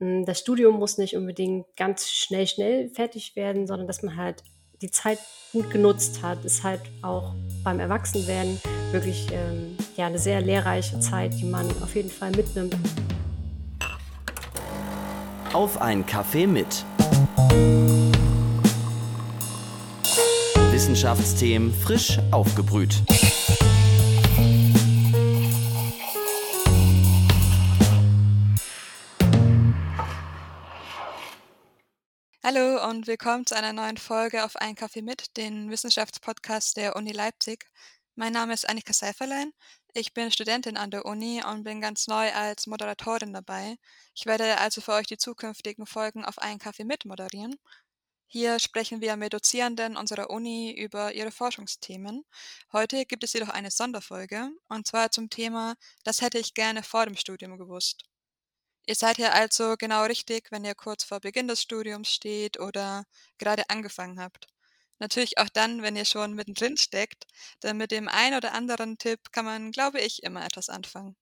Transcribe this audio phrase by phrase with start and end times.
[0.00, 4.42] hm, das Studium muss nicht unbedingt ganz schnell, schnell fertig werden, sondern dass man halt
[4.82, 5.18] die Zeit
[5.52, 8.60] gut genutzt hat, ist halt auch beim Erwachsenwerden
[8.92, 12.76] wirklich ähm, ja, eine sehr lehrreiche Zeit, die man auf jeden Fall mitnimmt.
[15.52, 16.84] Auf ein Kaffee mit.
[20.72, 23.00] Wissenschaftsthemen frisch aufgebrüht.
[32.46, 37.10] Hallo und willkommen zu einer neuen Folge auf Ein Kaffee mit, den Wissenschaftspodcast der Uni
[37.10, 37.70] Leipzig.
[38.16, 39.54] Mein Name ist Annika Seiferlein.
[39.94, 43.76] Ich bin Studentin an der Uni und bin ganz neu als Moderatorin dabei.
[44.14, 47.56] Ich werde also für euch die zukünftigen Folgen auf Ein Kaffee mit moderieren.
[48.26, 52.26] Hier sprechen wir mit Dozierenden unserer Uni über ihre Forschungsthemen.
[52.74, 57.06] Heute gibt es jedoch eine Sonderfolge, und zwar zum Thema Das hätte ich gerne vor
[57.06, 58.04] dem Studium gewusst.
[58.86, 63.04] Ihr seid hier also genau richtig, wenn ihr kurz vor Beginn des Studiums steht oder
[63.38, 64.46] gerade angefangen habt.
[64.98, 67.24] Natürlich auch dann, wenn ihr schon mittendrin steckt,
[67.62, 71.16] denn mit dem einen oder anderen Tipp kann man, glaube ich, immer etwas anfangen.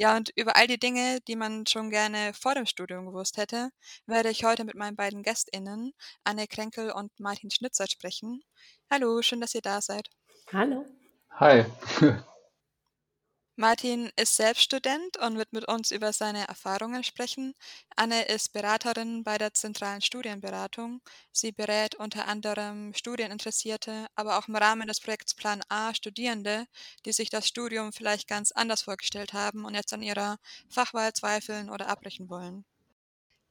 [0.00, 3.70] Ja, und über all die Dinge, die man schon gerne vor dem Studium gewusst hätte,
[4.06, 8.42] werde ich heute mit meinen beiden GästInnen, Anne Kränkel und Martin Schnitzer, sprechen.
[8.90, 10.08] Hallo, schön, dass ihr da seid.
[10.52, 10.86] Hallo.
[11.30, 11.64] Hi.
[13.60, 17.54] Martin ist selbst Student und wird mit uns über seine Erfahrungen sprechen.
[17.96, 21.00] Anne ist Beraterin bei der Zentralen Studienberatung.
[21.32, 26.66] Sie berät unter anderem Studieninteressierte, aber auch im Rahmen des Projekts Plan A Studierende,
[27.04, 30.38] die sich das Studium vielleicht ganz anders vorgestellt haben und jetzt an ihrer
[30.70, 32.64] Fachwahl zweifeln oder abbrechen wollen.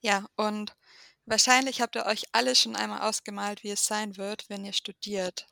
[0.02, 0.74] Ja, und
[1.26, 5.48] wahrscheinlich habt ihr euch alle schon einmal ausgemalt, wie es sein wird, wenn ihr studiert.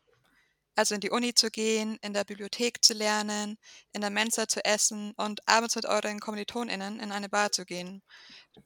[0.75, 3.57] Also in die Uni zu gehen, in der Bibliothek zu lernen,
[3.93, 8.01] in der Mensa zu essen und abends mit euren KommilitonInnen in eine Bar zu gehen.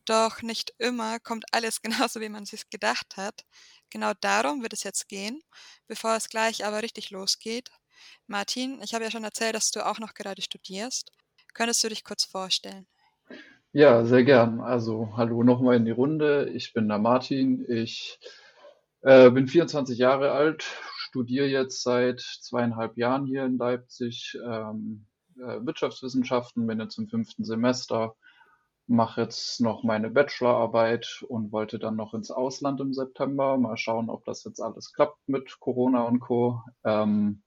[0.06, 3.46] Doch nicht immer kommt alles genauso, wie man sich gedacht hat.
[3.90, 5.42] Genau darum wird es jetzt gehen,
[5.88, 7.70] bevor es gleich aber richtig losgeht.
[8.28, 11.12] Martin, ich habe ja schon erzählt, dass du auch noch gerade studierst.
[11.54, 12.88] Könntest du dich kurz vorstellen?
[13.72, 14.62] Ja, sehr gern.
[14.62, 16.50] Also hallo nochmal in die Runde.
[16.54, 17.66] Ich bin der Martin.
[17.68, 18.20] Ich
[19.02, 20.66] äh, bin 24 Jahre alt,
[21.10, 27.44] studiere jetzt seit zweieinhalb Jahren hier in Leipzig ähm, äh, Wirtschaftswissenschaften, bin jetzt im fünften
[27.44, 28.16] Semester,
[28.86, 33.58] mache jetzt noch meine Bachelorarbeit und wollte dann noch ins Ausland im September.
[33.58, 36.62] Mal schauen, ob das jetzt alles klappt mit Corona und Co.
[36.84, 37.42] Ähm,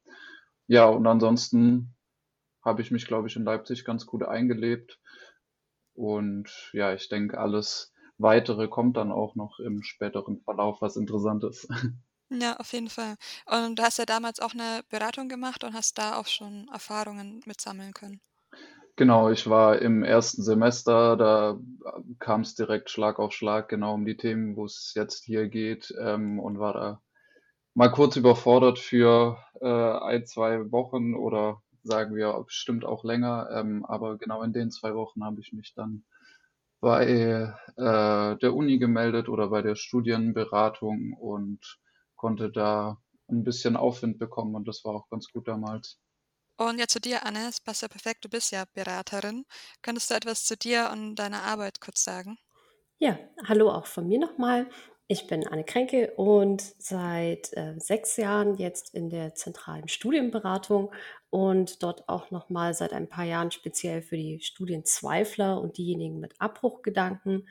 [0.66, 1.94] ja, und ansonsten
[2.64, 4.98] habe ich mich, glaube ich, in Leipzig ganz gut eingelebt.
[5.94, 11.44] Und ja, ich denke, alles weitere kommt dann auch noch im späteren Verlauf, was interessant
[11.44, 11.68] ist.
[12.40, 13.16] Ja, auf jeden Fall.
[13.46, 17.42] Und du hast ja damals auch eine Beratung gemacht und hast da auch schon Erfahrungen
[17.44, 18.20] mitsammeln können.
[18.96, 21.58] Genau, ich war im ersten Semester, da
[22.18, 25.94] kam es direkt Schlag auf Schlag genau um die Themen, wo es jetzt hier geht,
[25.98, 27.02] ähm, und war da
[27.74, 33.48] mal kurz überfordert für äh, ein, zwei Wochen oder sagen wir bestimmt auch länger.
[33.52, 36.04] Ähm, aber genau in den zwei Wochen habe ich mich dann
[36.80, 37.06] bei
[37.76, 41.78] äh, der Uni gemeldet oder bei der Studienberatung und
[42.22, 45.98] konnte da ein bisschen Aufwind bekommen und das war auch ganz gut damals.
[46.56, 49.44] Und jetzt zu dir, Anne, es passt ja perfekt, du bist ja Beraterin.
[49.82, 52.38] Könntest du etwas zu dir und deiner Arbeit kurz sagen?
[52.98, 53.18] Ja,
[53.48, 54.70] hallo auch von mir nochmal.
[55.08, 60.92] Ich bin Anne Kränke und seit äh, sechs Jahren jetzt in der zentralen Studienberatung
[61.28, 66.40] und dort auch nochmal seit ein paar Jahren speziell für die Studienzweifler und diejenigen mit
[66.40, 67.48] Abbruchgedanken.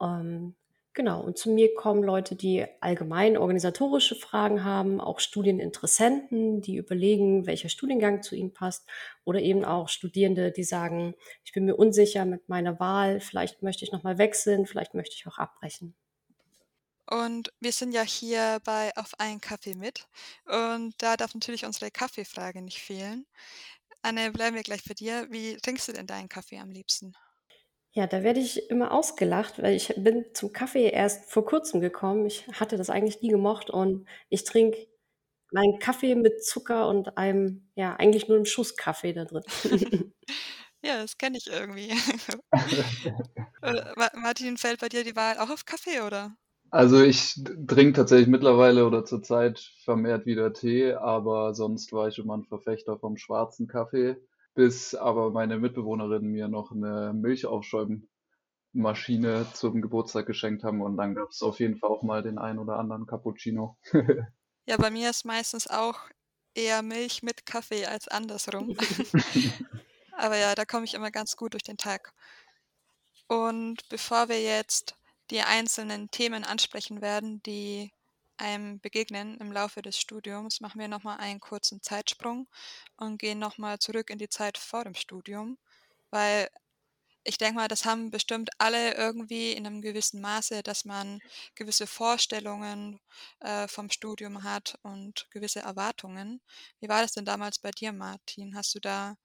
[0.00, 0.56] Ähm,
[0.98, 7.46] Genau, und zu mir kommen Leute, die allgemein organisatorische Fragen haben, auch Studieninteressenten, die überlegen,
[7.46, 8.84] welcher Studiengang zu ihnen passt,
[9.24, 11.14] oder eben auch Studierende, die sagen,
[11.44, 15.24] ich bin mir unsicher mit meiner Wahl, vielleicht möchte ich nochmal wechseln, vielleicht möchte ich
[15.28, 15.94] auch abbrechen.
[17.08, 20.08] Und wir sind ja hier bei Auf einen Kaffee mit.
[20.46, 23.24] Und da darf natürlich unsere Kaffeefrage nicht fehlen.
[24.02, 25.28] Anne, bleiben wir gleich bei dir.
[25.30, 27.14] Wie trinkst du denn deinen Kaffee am liebsten?
[27.92, 32.26] Ja, da werde ich immer ausgelacht, weil ich bin zum Kaffee erst vor Kurzem gekommen.
[32.26, 34.86] Ich hatte das eigentlich nie gemocht und ich trinke
[35.50, 39.42] meinen Kaffee mit Zucker und einem, ja, eigentlich nur einem Schuss Kaffee da drin.
[40.80, 41.92] Ja, das kenne ich irgendwie.
[43.60, 43.82] Äh,
[44.14, 46.36] Martin, fällt bei dir die Wahl auch auf Kaffee, oder?
[46.70, 52.36] Also ich trinke tatsächlich mittlerweile oder zurzeit vermehrt wieder Tee, aber sonst war ich immer
[52.36, 54.16] ein Verfechter vom schwarzen Kaffee
[54.58, 61.28] bis aber meine Mitbewohnerin mir noch eine Milchaufschäummaschine zum Geburtstag geschenkt haben und dann gab
[61.28, 63.78] es auf jeden Fall auch mal den einen oder anderen Cappuccino.
[64.66, 65.98] Ja, bei mir ist meistens auch
[66.54, 68.76] eher Milch mit Kaffee als andersrum.
[70.18, 72.12] Aber ja, da komme ich immer ganz gut durch den Tag.
[73.28, 74.94] Und bevor wir jetzt
[75.30, 77.92] die einzelnen Themen ansprechen werden, die
[78.38, 82.48] einem begegnen im Laufe des Studiums, machen wir nochmal einen kurzen Zeitsprung
[82.96, 85.58] und gehen nochmal zurück in die Zeit vor dem Studium,
[86.10, 86.48] weil
[87.24, 91.20] ich denke mal, das haben bestimmt alle irgendwie in einem gewissen Maße, dass man
[91.54, 93.00] gewisse Vorstellungen
[93.40, 96.40] äh, vom Studium hat und gewisse Erwartungen.
[96.80, 98.56] Wie war das denn damals bei dir, Martin?
[98.56, 99.16] Hast du da,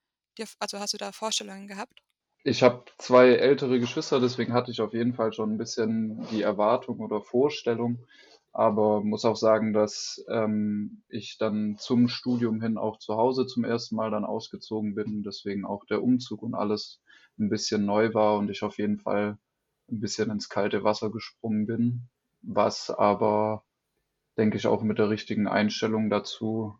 [0.59, 2.01] also hast du da Vorstellungen gehabt?
[2.43, 6.41] Ich habe zwei ältere Geschwister, deswegen hatte ich auf jeden Fall schon ein bisschen die
[6.41, 8.05] Erwartung oder Vorstellung,
[8.53, 13.63] aber muss auch sagen, dass ähm, ich dann zum Studium hin auch zu Hause zum
[13.65, 17.01] ersten Mal dann ausgezogen bin, deswegen auch der Umzug und alles
[17.39, 19.37] ein bisschen neu war und ich auf jeden Fall
[19.91, 22.09] ein bisschen ins kalte Wasser gesprungen bin,
[22.41, 23.63] was aber,
[24.37, 26.77] denke ich, auch mit der richtigen Einstellung dazu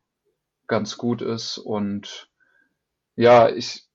[0.68, 1.58] ganz gut ist.
[1.58, 2.30] Und
[3.16, 3.88] ja, ich,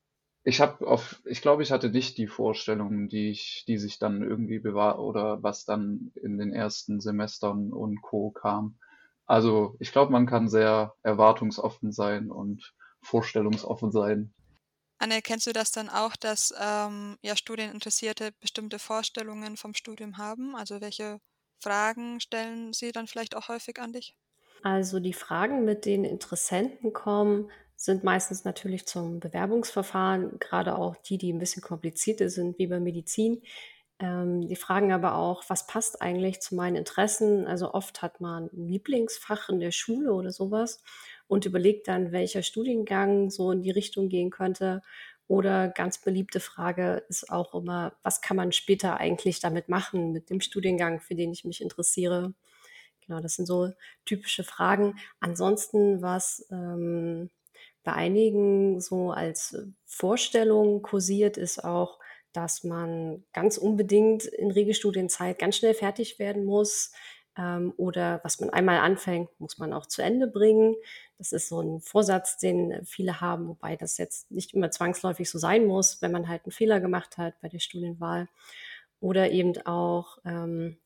[0.48, 4.22] ich habe auf, ich glaube, ich hatte nicht die Vorstellungen, die ich, die sich dann
[4.22, 8.30] irgendwie bewahrt oder was dann in den ersten Semestern und Co.
[8.30, 8.78] kam.
[9.26, 14.32] Also ich glaube, man kann sehr erwartungsoffen sein und vorstellungsoffen sein.
[14.98, 20.56] Anne, kennst du das dann auch, dass ähm, ja, Studieninteressierte bestimmte Vorstellungen vom Studium haben?
[20.56, 21.20] Also welche
[21.62, 24.16] Fragen stellen sie dann vielleicht auch häufig an dich?
[24.62, 31.16] Also die Fragen, mit denen Interessenten kommen, sind meistens natürlich zum Bewerbungsverfahren, gerade auch die,
[31.16, 33.40] die ein bisschen komplizierter sind, wie bei Medizin.
[34.00, 37.46] Ähm, die fragen aber auch, was passt eigentlich zu meinen Interessen?
[37.46, 40.82] Also oft hat man ein Lieblingsfach in der Schule oder sowas
[41.28, 44.82] und überlegt dann, welcher Studiengang so in die Richtung gehen könnte.
[45.28, 50.30] Oder ganz beliebte Frage ist auch immer, was kann man später eigentlich damit machen, mit
[50.30, 52.34] dem Studiengang, für den ich mich interessiere?
[53.06, 53.70] Genau, das sind so
[54.04, 54.98] typische Fragen.
[55.20, 57.30] Ansonsten, was ähm,
[57.84, 61.98] bei einigen so als Vorstellung kursiert, ist auch,
[62.32, 66.92] dass man ganz unbedingt in Regelstudienzeit ganz schnell fertig werden muss.
[67.36, 70.74] Ähm, oder was man einmal anfängt, muss man auch zu Ende bringen.
[71.18, 75.38] Das ist so ein Vorsatz, den viele haben, wobei das jetzt nicht immer zwangsläufig so
[75.38, 78.28] sein muss, wenn man halt einen Fehler gemacht hat bei der Studienwahl.
[79.00, 80.78] Oder eben auch, ähm,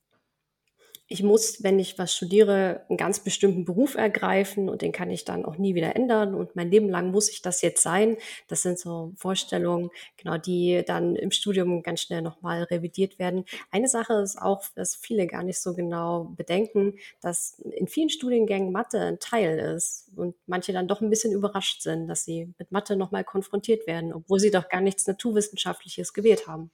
[1.12, 5.26] ich muss, wenn ich was studiere, einen ganz bestimmten Beruf ergreifen und den kann ich
[5.26, 8.16] dann auch nie wieder ändern und mein Leben lang muss ich das jetzt sein.
[8.48, 13.44] Das sind so Vorstellungen, genau, die dann im Studium ganz schnell nochmal revidiert werden.
[13.70, 18.72] Eine Sache ist auch, dass viele gar nicht so genau bedenken, dass in vielen Studiengängen
[18.72, 22.72] Mathe ein Teil ist und manche dann doch ein bisschen überrascht sind, dass sie mit
[22.72, 26.70] Mathe nochmal konfrontiert werden, obwohl sie doch gar nichts Naturwissenschaftliches gewählt haben.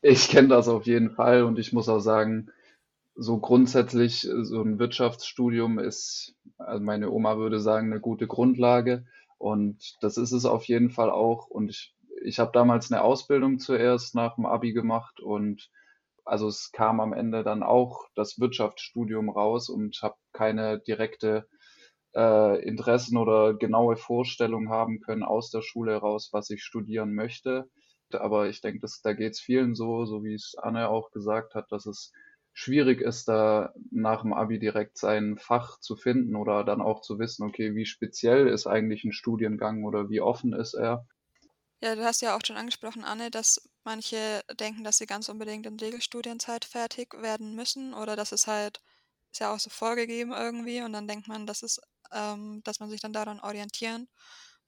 [0.00, 2.50] Ich kenne das auf jeden Fall und ich muss auch sagen,
[3.16, 9.06] so grundsätzlich, äh, so ein Wirtschaftsstudium ist, also meine Oma würde sagen, eine gute Grundlage.
[9.38, 11.46] Und das ist es auf jeden Fall auch.
[11.48, 15.70] Und ich, ich habe damals eine Ausbildung zuerst nach dem Abi gemacht und
[16.24, 21.46] also es kam am Ende dann auch das Wirtschaftsstudium raus und habe keine direkte
[22.14, 27.68] äh, Interessen oder genaue Vorstellung haben können aus der Schule heraus, was ich studieren möchte.
[28.12, 31.72] Aber ich denke, da geht es vielen so, so wie es Anne auch gesagt hat,
[31.72, 32.12] dass es
[32.54, 37.18] schwierig ist, da nach dem Abi direkt sein Fach zu finden oder dann auch zu
[37.18, 41.06] wissen, okay, wie speziell ist eigentlich ein Studiengang oder wie offen ist er.
[41.82, 45.66] Ja, du hast ja auch schon angesprochen, Anne, dass manche denken, dass sie ganz unbedingt
[45.66, 48.80] in Regelstudienzeit fertig werden müssen oder dass es halt,
[49.32, 51.80] ist ja auch so vorgegeben irgendwie und dann denkt man, dass es,
[52.12, 54.08] ähm, dass man sich dann daran orientieren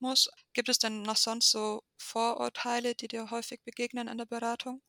[0.00, 0.28] muss.
[0.52, 4.82] Gibt es denn noch sonst so Vorurteile, die dir häufig begegnen in der Beratung?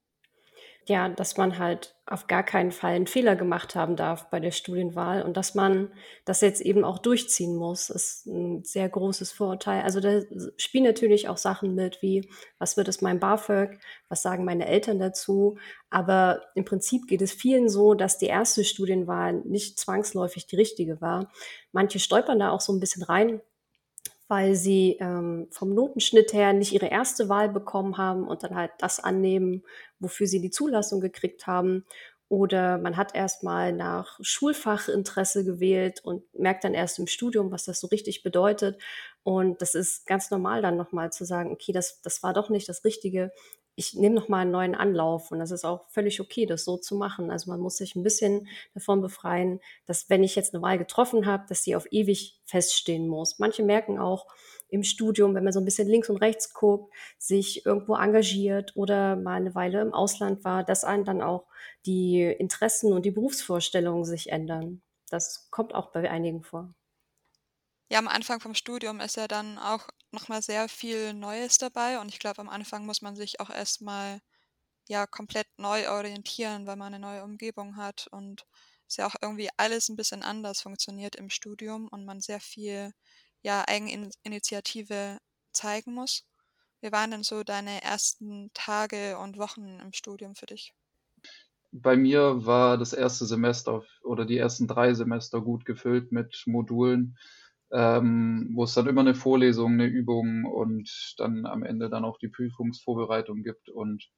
[0.89, 4.51] Ja, dass man halt auf gar keinen Fall einen Fehler gemacht haben darf bei der
[4.51, 5.91] Studienwahl und dass man
[6.23, 9.81] das jetzt eben auch durchziehen muss, ist ein sehr großes Vorurteil.
[9.81, 10.21] Also da
[10.55, 14.99] spielen natürlich auch Sachen mit, wie was wird es mein BAföG, was sagen meine Eltern
[14.99, 15.57] dazu.
[15.89, 21.01] Aber im Prinzip geht es vielen so, dass die erste Studienwahl nicht zwangsläufig die richtige
[21.01, 21.29] war.
[21.73, 23.41] Manche stolpern da auch so ein bisschen rein,
[24.27, 28.72] weil sie ähm, vom Notenschnitt her nicht ihre erste Wahl bekommen haben und dann halt
[28.79, 29.63] das annehmen,
[30.00, 31.86] wofür sie die Zulassung gekriegt haben.
[32.29, 37.79] Oder man hat erstmal nach Schulfachinteresse gewählt und merkt dann erst im Studium, was das
[37.79, 38.81] so richtig bedeutet.
[39.24, 42.67] Und das ist ganz normal dann nochmal zu sagen, okay, das, das war doch nicht
[42.67, 43.31] das Richtige
[43.79, 46.77] ich nehme noch mal einen neuen Anlauf und das ist auch völlig okay, das so
[46.77, 47.29] zu machen.
[47.29, 51.27] Also man muss sich ein bisschen davon befreien, dass wenn ich jetzt eine Wahl getroffen
[51.27, 53.38] habe, dass sie auf ewig feststehen muss.
[53.38, 54.25] Manche merken auch
[54.67, 59.15] im Studium, wenn man so ein bisschen links und rechts guckt, sich irgendwo engagiert oder
[59.15, 61.46] mal eine Weile im Ausland war, dass einen dann auch
[61.86, 64.81] die Interessen und die Berufsvorstellungen sich ändern.
[65.12, 66.74] Das kommt auch bei einigen vor.
[67.91, 71.99] Ja, am Anfang vom Studium ist ja dann auch noch mal sehr viel Neues dabei
[71.99, 74.21] und ich glaube, am Anfang muss man sich auch erst mal
[74.89, 78.45] ja komplett neu orientieren, weil man eine neue Umgebung hat und
[78.87, 82.93] es ja auch irgendwie alles ein bisschen anders funktioniert im Studium und man sehr viel
[83.43, 85.19] ja Eigeninitiative
[85.53, 86.25] zeigen muss.
[86.81, 90.73] Wie waren denn so deine ersten Tage und Wochen im Studium für dich?
[91.71, 97.17] Bei mir war das erste Semester oder die ersten drei Semester gut gefüllt mit Modulen,
[97.71, 102.17] ähm, wo es dann immer eine Vorlesung, eine Übung und dann am Ende dann auch
[102.17, 103.69] die Prüfungsvorbereitung gibt.
[103.69, 104.09] Und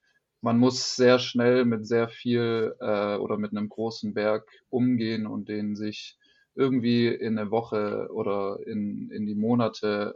[0.42, 5.50] man muss sehr schnell mit sehr viel äh, oder mit einem großen Berg umgehen und
[5.50, 6.18] den sich
[6.56, 10.16] irgendwie in eine Woche oder in, in die Monate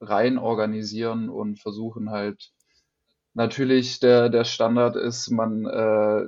[0.00, 2.52] rein organisieren und versuchen halt
[3.34, 6.26] natürlich der, der Standard ist, man äh,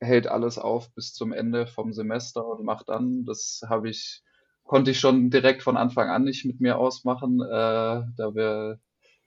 [0.00, 3.24] hält alles auf bis zum Ende vom Semester und macht dann.
[3.24, 4.22] Das habe ich,
[4.66, 7.40] konnte ich schon direkt von Anfang an nicht mit mir ausmachen.
[7.40, 8.80] Äh, da wäre,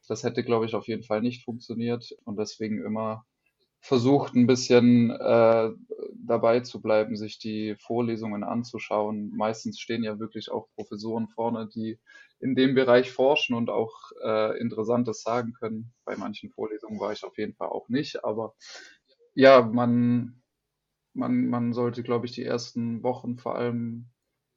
[0.08, 3.25] das hätte, glaube ich, auf jeden Fall nicht funktioniert und deswegen immer
[3.81, 5.69] versucht, ein bisschen äh,
[6.15, 9.31] dabei zu bleiben, sich die Vorlesungen anzuschauen.
[9.36, 12.00] Meistens stehen ja wirklich auch Professoren vorne, die
[12.39, 13.93] in dem Bereich forschen und auch
[14.24, 15.93] äh, Interessantes sagen können.
[16.05, 18.53] Bei manchen Vorlesungen war ich auf jeden Fall auch nicht, aber
[19.34, 20.41] ja, man,
[21.13, 24.10] man, man sollte, glaube ich, die ersten Wochen vor allem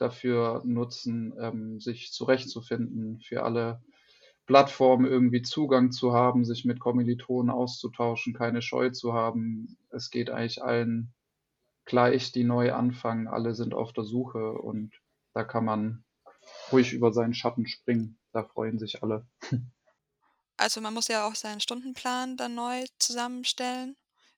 [0.02, 3.82] dafür nutzen, ähm, sich zurechtzufinden, für alle
[4.46, 9.78] Plattformen irgendwie Zugang zu haben, sich mit Kommilitonen auszutauschen, keine Scheu zu haben.
[9.90, 11.14] Es geht eigentlich allen
[11.84, 13.28] gleich, die neu anfangen.
[13.28, 14.94] Alle sind auf der Suche und
[15.34, 16.04] da kann man
[16.72, 18.18] ruhig über seinen Schatten springen.
[18.32, 19.26] Da freuen sich alle.
[20.56, 23.96] Also man muss ja auch seinen Stundenplan dann neu zusammenstellen.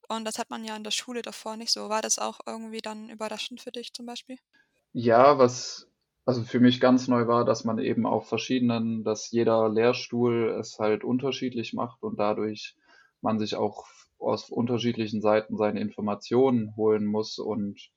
[0.08, 1.88] Und das hat man ja in der Schule davor nicht so.
[1.88, 4.38] War das auch irgendwie dann überraschend für dich zum Beispiel?
[4.94, 5.88] Ja, was
[6.24, 10.78] also für mich ganz neu war, dass man eben auf verschiedenen, dass jeder Lehrstuhl es
[10.78, 12.76] halt unterschiedlich macht und dadurch
[13.20, 13.84] man sich auch
[14.18, 17.90] aus unterschiedlichen Seiten seine Informationen holen muss und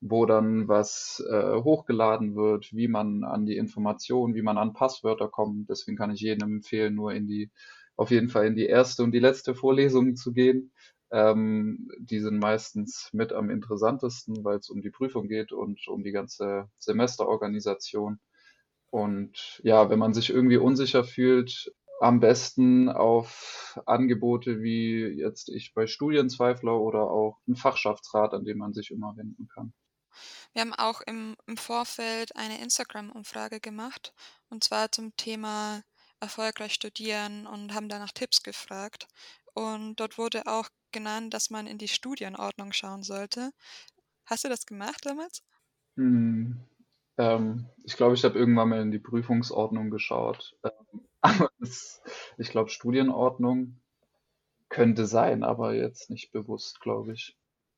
[0.00, 5.28] wo dann was äh, hochgeladen wird, wie man an die Informationen, wie man an Passwörter
[5.28, 5.70] kommt.
[5.70, 7.50] Deswegen kann ich jedem empfehlen, nur in die,
[7.96, 10.72] auf jeden Fall in die erste und die letzte Vorlesung zu gehen.
[11.12, 16.02] Ähm, die sind meistens mit am interessantesten, weil es um die Prüfung geht und um
[16.02, 18.18] die ganze Semesterorganisation.
[18.90, 25.72] Und ja, wenn man sich irgendwie unsicher fühlt, am besten auf Angebote wie jetzt ich
[25.72, 29.72] bei Studienzweifler oder auch ein Fachschaftsrat, an dem man sich immer wenden kann.
[30.52, 34.12] Wir haben auch im, im Vorfeld eine Instagram-Umfrage gemacht
[34.50, 35.82] und zwar zum Thema
[36.20, 39.08] erfolgreich studieren und haben danach Tipps gefragt.
[39.54, 43.50] Und dort wurde auch genannt, dass man in die Studienordnung schauen sollte.
[44.24, 45.42] Hast du das gemacht damals?
[45.96, 46.60] Hm,
[47.18, 50.56] ähm, ich glaube, ich habe irgendwann mal in die Prüfungsordnung geschaut.
[50.64, 52.02] Ähm, aber das,
[52.38, 53.80] ich glaube, Studienordnung
[54.68, 57.36] könnte sein, aber jetzt nicht bewusst, glaube ich.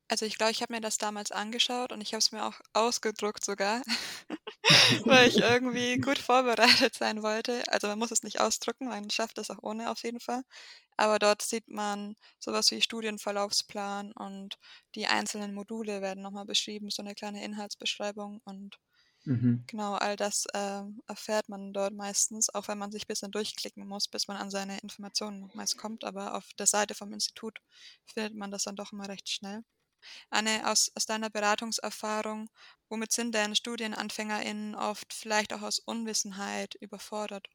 [0.08, 2.60] Also ich glaube, ich habe mir das damals angeschaut und ich habe es mir auch
[2.72, 3.82] ausgedruckt sogar,
[5.06, 7.62] weil ich irgendwie gut vorbereitet sein wollte.
[7.68, 10.42] Also man muss es nicht ausdrucken, man schafft es auch ohne auf jeden Fall.
[10.96, 14.58] Aber dort sieht man sowas wie Studienverlaufsplan und
[14.94, 18.78] die einzelnen Module werden nochmal beschrieben, so eine kleine Inhaltsbeschreibung und
[19.26, 19.64] Mhm.
[19.66, 23.86] genau all das äh, erfährt man dort meistens, auch wenn man sich ein bisschen durchklicken
[23.86, 26.04] muss, bis man an seine Informationen meist kommt.
[26.04, 27.60] Aber auf der Seite vom Institut
[28.06, 29.62] findet man das dann doch immer recht schnell.
[30.30, 32.48] Anne, aus, aus deiner Beratungserfahrung,
[32.88, 37.48] womit sind denn StudienanfängerInnen oft vielleicht auch aus Unwissenheit überfordert?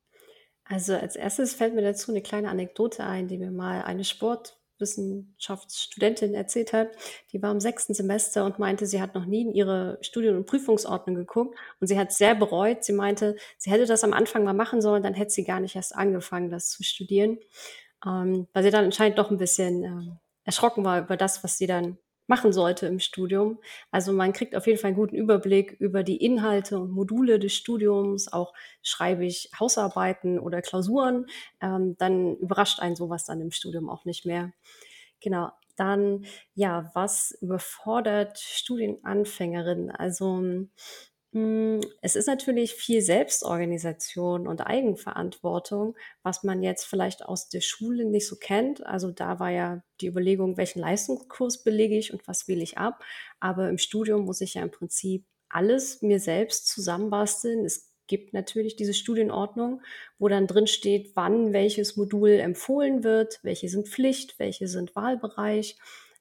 [0.70, 6.36] Also als erstes fällt mir dazu eine kleine Anekdote ein, die mir mal eine Sportwissenschaftsstudentin
[6.36, 6.90] erzählt hat.
[7.32, 10.46] Die war im sechsten Semester und meinte, sie hat noch nie in ihre Studien- und
[10.46, 12.84] Prüfungsordnung geguckt und sie hat sehr bereut.
[12.84, 15.76] Sie meinte, sie hätte das am Anfang mal machen sollen, dann hätte sie gar nicht
[15.76, 17.40] erst angefangen, das zu studieren,
[18.06, 21.66] ähm, weil sie dann anscheinend doch ein bisschen ähm, erschrocken war über das, was sie
[21.66, 21.98] dann
[22.30, 23.60] machen sollte im Studium.
[23.92, 27.54] Also man kriegt auf jeden Fall einen guten Überblick über die Inhalte und Module des
[27.54, 28.32] Studiums.
[28.32, 31.26] Auch schreibe ich Hausarbeiten oder Klausuren,
[31.62, 34.54] ähm, dann überrascht einen sowas dann im Studium auch nicht mehr.
[35.22, 35.52] Genau.
[35.78, 39.92] Dann, ja, was überfordert Studienanfängerinnen?
[39.92, 40.68] Also
[41.32, 48.28] es ist natürlich viel Selbstorganisation und Eigenverantwortung, was man jetzt vielleicht aus der Schule nicht
[48.28, 48.84] so kennt.
[48.86, 53.04] Also da war ja die Überlegung, welchen Leistungskurs belege ich und was wähle ich ab.
[53.40, 57.64] Aber im Studium muss ich ja im Prinzip alles mir selbst zusammenbasteln.
[57.64, 59.84] Es gibt natürlich diese Studienordnung,
[60.18, 65.78] wo dann drin steht, wann welches Modul empfohlen wird, welche sind Pflicht, welche sind Wahlbereich.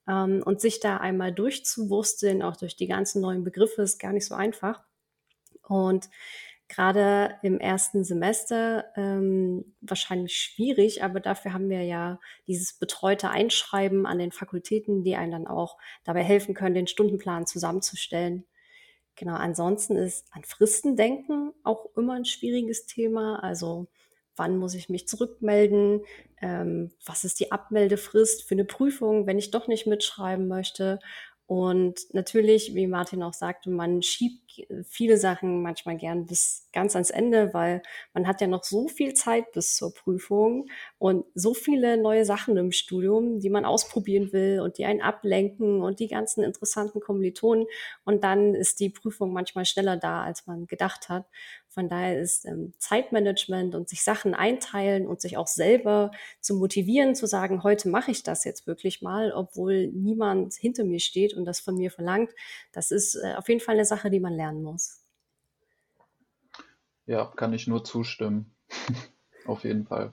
[0.06, 4.26] Ähm, und sich da einmal durchzuwursteln, auch durch die ganzen neuen Begriffe, ist gar nicht
[4.26, 4.87] so einfach.
[5.68, 6.08] Und
[6.68, 14.06] gerade im ersten Semester ähm, wahrscheinlich schwierig, aber dafür haben wir ja dieses betreute Einschreiben
[14.06, 18.44] an den Fakultäten, die einen dann auch dabei helfen können, den Stundenplan zusammenzustellen.
[19.16, 23.42] Genau, ansonsten ist an Fristen denken auch immer ein schwieriges Thema.
[23.42, 23.88] Also
[24.36, 26.02] wann muss ich mich zurückmelden?
[26.40, 31.00] Ähm, was ist die Abmeldefrist für eine Prüfung, wenn ich doch nicht mitschreiben möchte?
[31.48, 37.08] Und natürlich, wie Martin auch sagte, man schiebt viele Sachen manchmal gern bis ganz ans
[37.08, 40.66] Ende, weil man hat ja noch so viel Zeit bis zur Prüfung
[40.98, 45.80] und so viele neue Sachen im Studium, die man ausprobieren will und die einen ablenken
[45.82, 47.66] und die ganzen interessanten Kommilitonen.
[48.04, 51.24] Und dann ist die Prüfung manchmal schneller da, als man gedacht hat.
[51.78, 57.14] Von daher ist ähm, Zeitmanagement und sich Sachen einteilen und sich auch selber zu motivieren,
[57.14, 61.44] zu sagen, heute mache ich das jetzt wirklich mal, obwohl niemand hinter mir steht und
[61.44, 62.32] das von mir verlangt.
[62.72, 65.04] Das ist äh, auf jeden Fall eine Sache, die man lernen muss.
[67.06, 68.56] Ja, kann ich nur zustimmen.
[69.46, 70.12] auf jeden Fall.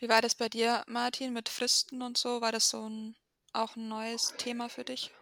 [0.00, 2.42] Wie war das bei dir, Martin, mit Fristen und so?
[2.42, 3.16] War das so ein,
[3.54, 5.12] auch ein neues Thema für dich?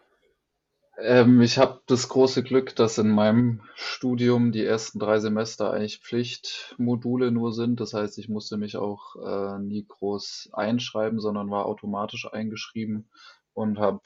[1.03, 5.99] Ähm, ich habe das große Glück, dass in meinem Studium die ersten drei Semester eigentlich
[5.99, 7.79] Pflichtmodule nur sind.
[7.79, 13.09] Das heißt, ich musste mich auch äh, nie groß einschreiben, sondern war automatisch eingeschrieben
[13.53, 14.01] und habe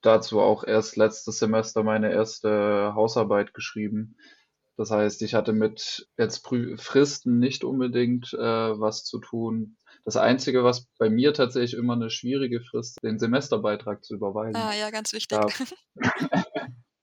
[0.00, 4.16] dazu auch erst letztes Semester meine erste Hausarbeit geschrieben.
[4.78, 9.76] Das heißt, ich hatte mit jetzt Prü Fristen nicht unbedingt äh, was zu tun.
[10.04, 14.54] Das Einzige, was bei mir tatsächlich immer eine schwierige Frist, den Semesterbeitrag zu überweisen.
[14.54, 15.36] Ah ja, ganz wichtig.
[15.36, 16.44] Da,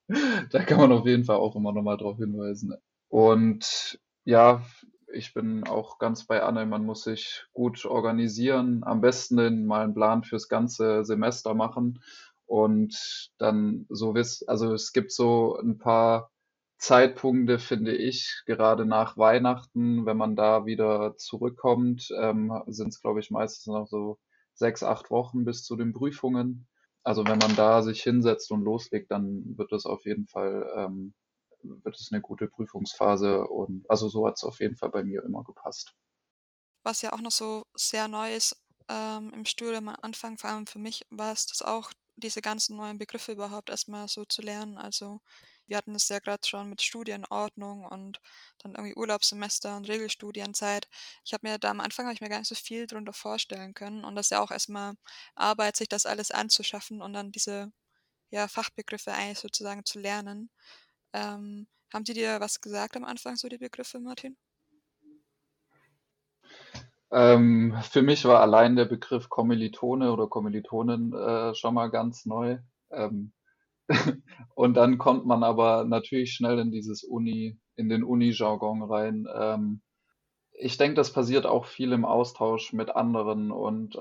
[0.52, 2.74] da kann man auf jeden Fall auch immer nochmal drauf hinweisen.
[3.10, 4.64] Und ja,
[5.12, 9.94] ich bin auch ganz bei Anne, man muss sich gut organisieren, am besten mal einen
[9.94, 12.02] Plan fürs ganze Semester machen
[12.46, 16.32] und dann so wissen, also es gibt so ein paar
[16.86, 23.20] Zeitpunkte, finde ich, gerade nach Weihnachten, wenn man da wieder zurückkommt, ähm, sind es, glaube
[23.22, 24.20] ich, meistens noch so
[24.54, 26.68] sechs, acht Wochen bis zu den Prüfungen.
[27.04, 31.16] Also wenn man da sich hinsetzt und loslegt, dann wird es auf jeden Fall, ähm,
[31.64, 35.24] wird es eine gute Prüfungsphase und also so hat es auf jeden Fall bei mir
[35.24, 35.96] immer gepasst.
[36.84, 38.56] Was ja auch noch so sehr neu ist
[38.90, 42.78] ähm, im Studium am Anfang, vor allem für mich, war es das auch, diese ganzen
[42.78, 44.78] neuen Begriffe überhaupt erstmal so zu lernen.
[44.78, 45.20] Also
[45.68, 48.20] wir hatten es ja gerade schon mit Studienordnung und
[48.60, 50.88] dann irgendwie Urlaubssemester und Regelstudienzeit.
[51.24, 54.04] Ich habe mir da am Anfang ich mir gar nicht so viel drunter vorstellen können
[54.04, 54.94] und das ist ja auch erstmal
[55.36, 57.72] Arbeit, sich das alles anzuschaffen und dann diese
[58.30, 60.50] ja, Fachbegriffe eigentlich sozusagen zu lernen.
[61.14, 64.38] Ähm, haben Sie dir was gesagt am Anfang, so die Begriffe, Martin?
[67.12, 72.58] Ähm, für mich war allein der Begriff Kommilitone oder Kommilitonen äh, schon mal ganz neu.
[72.92, 73.32] Ähm,
[74.56, 79.28] und dann kommt man aber natürlich schnell in dieses Uni, in den Uni-Jargon rein.
[79.34, 79.82] Ähm,
[80.54, 83.98] ich denke, das passiert auch viel im Austausch mit anderen und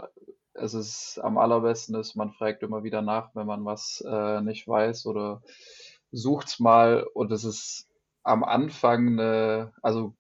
[0.55, 4.69] es ist am allerbesten ist, man fragt immer wieder nach, wenn man was äh, nicht
[4.69, 5.43] weiß oder
[6.13, 7.89] sucht's mal und es ist
[8.23, 10.15] am Anfang eine, also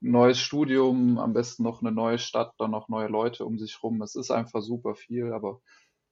[0.00, 4.02] neues Studium, am besten noch eine neue Stadt, dann noch neue Leute um sich rum.
[4.02, 5.60] Es ist einfach super viel, aber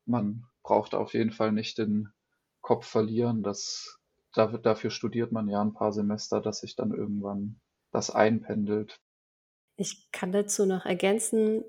[0.06, 2.08] man braucht auf jeden Fall nicht den
[2.62, 3.42] Kopf verlieren.
[3.42, 3.98] Das,
[4.34, 9.00] dafür, studiert man ja ein paar Semester, dass sich dann irgendwann das einpendelt.
[9.76, 11.64] Ich kann dazu noch ergänzen,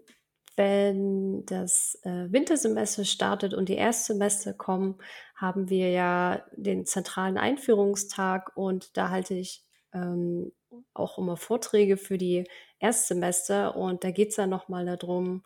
[0.55, 4.99] wenn das äh, Wintersemester startet und die Erstsemester kommen,
[5.35, 10.51] haben wir ja den zentralen Einführungstag und da halte ich ähm,
[10.93, 12.47] auch immer Vorträge für die
[12.79, 15.43] Erstsemester und da geht es dann nochmal darum,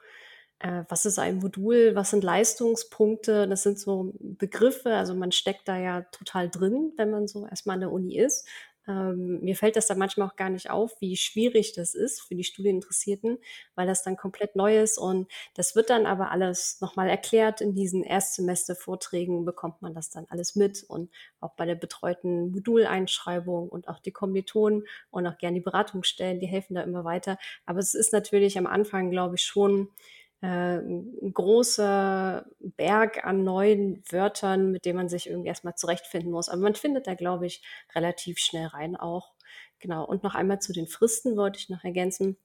[0.60, 5.68] äh, was ist ein Modul, was sind Leistungspunkte, das sind so Begriffe, also man steckt
[5.68, 8.48] da ja total drin, wenn man so erstmal an der Uni ist.
[8.88, 12.36] Ähm, mir fällt das dann manchmal auch gar nicht auf, wie schwierig das ist für
[12.36, 13.38] die Studieninteressierten,
[13.76, 17.76] weil das dann komplett neu ist und das wird dann aber alles nochmal erklärt in
[17.76, 23.90] diesen Erstsemester-Vorträgen, bekommt man das dann alles mit und auch bei der betreuten Moduleinschreibung und
[23.90, 27.38] auch die Kommilitonen und auch gerne die Beratungsstellen, die helfen da immer weiter.
[27.66, 29.90] Aber es ist natürlich am Anfang, glaube ich, schon
[30.42, 30.80] äh,
[31.34, 36.50] großer Berg an neuen Wörtern, mit denen man sich irgendwie erstmal zurechtfinden muss.
[36.50, 37.64] Aber man findet da, glaube ich,
[37.96, 39.34] relativ schnell rein auch.
[39.80, 40.06] Genau.
[40.06, 42.38] Und noch einmal zu den Fristen wollte ich noch ergänzen.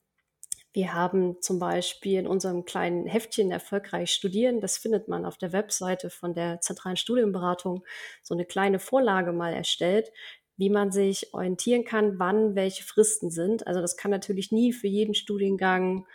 [0.74, 5.52] Wir haben zum Beispiel in unserem kleinen Heftchen Erfolgreich studieren, das findet man auf der
[5.52, 7.84] Webseite von der zentralen Studienberatung,
[8.22, 10.10] so eine kleine Vorlage mal erstellt,
[10.56, 13.66] wie man sich orientieren kann, wann welche Fristen sind.
[13.66, 16.06] Also das kann natürlich nie für jeden Studiengang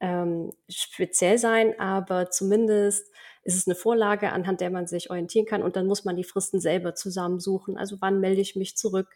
[0.00, 3.10] ähm, speziell sein, aber zumindest
[3.44, 6.24] ist es eine Vorlage, anhand der man sich orientieren kann und dann muss man die
[6.24, 7.76] Fristen selber zusammensuchen.
[7.76, 9.08] Also wann melde ich mich zurück,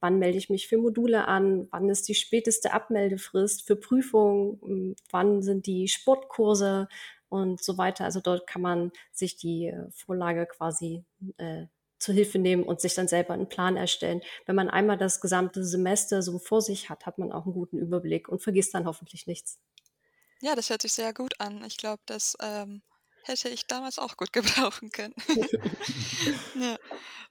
[0.00, 5.42] wann melde ich mich für Module an, wann ist die späteste Abmeldefrist für Prüfungen, wann
[5.42, 6.88] sind die Sportkurse
[7.28, 8.04] und so weiter.
[8.04, 11.04] Also dort kann man sich die äh, Vorlage quasi
[11.38, 11.66] äh,
[11.98, 14.20] zur Hilfe nehmen und sich dann selber einen Plan erstellen.
[14.46, 17.78] Wenn man einmal das gesamte Semester so vor sich hat, hat man auch einen guten
[17.78, 19.58] Überblick und vergisst dann hoffentlich nichts.
[20.42, 21.64] Ja, das hört sich sehr gut an.
[21.64, 22.82] Ich glaube, das ähm,
[23.24, 25.14] hätte ich damals auch gut gebrauchen können.
[26.54, 26.76] ja.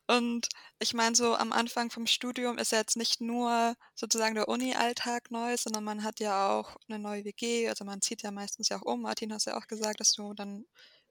[0.07, 4.47] Und ich meine, so am Anfang vom Studium ist ja jetzt nicht nur sozusagen der
[4.47, 7.69] Uni-Alltag neu, sondern man hat ja auch eine neue WG.
[7.69, 9.01] Also man zieht ja meistens ja auch um.
[9.01, 10.65] Martin, hast ja auch gesagt, dass du dann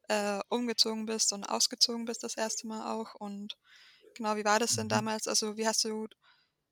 [0.08, 3.14] äh, umgezogen bist und ausgezogen bist das erste Mal auch.
[3.14, 3.56] Und
[4.14, 4.90] genau, wie war das denn mhm.
[4.90, 5.26] damals?
[5.26, 6.06] Also wie hast du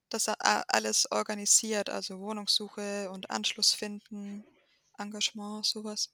[0.09, 1.91] das alles organisiert?
[1.91, 4.45] Also Wohnungssuche und Anschluss finden,
[5.03, 6.13] Engagement, sowas?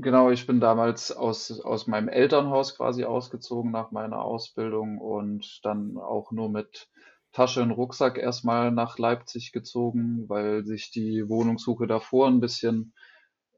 [0.00, 5.96] Genau, ich bin damals aus, aus meinem Elternhaus quasi ausgezogen nach meiner Ausbildung und dann
[5.96, 6.88] auch nur mit
[7.32, 12.94] Tasche und Rucksack erstmal nach Leipzig gezogen, weil sich die Wohnungssuche davor ein bisschen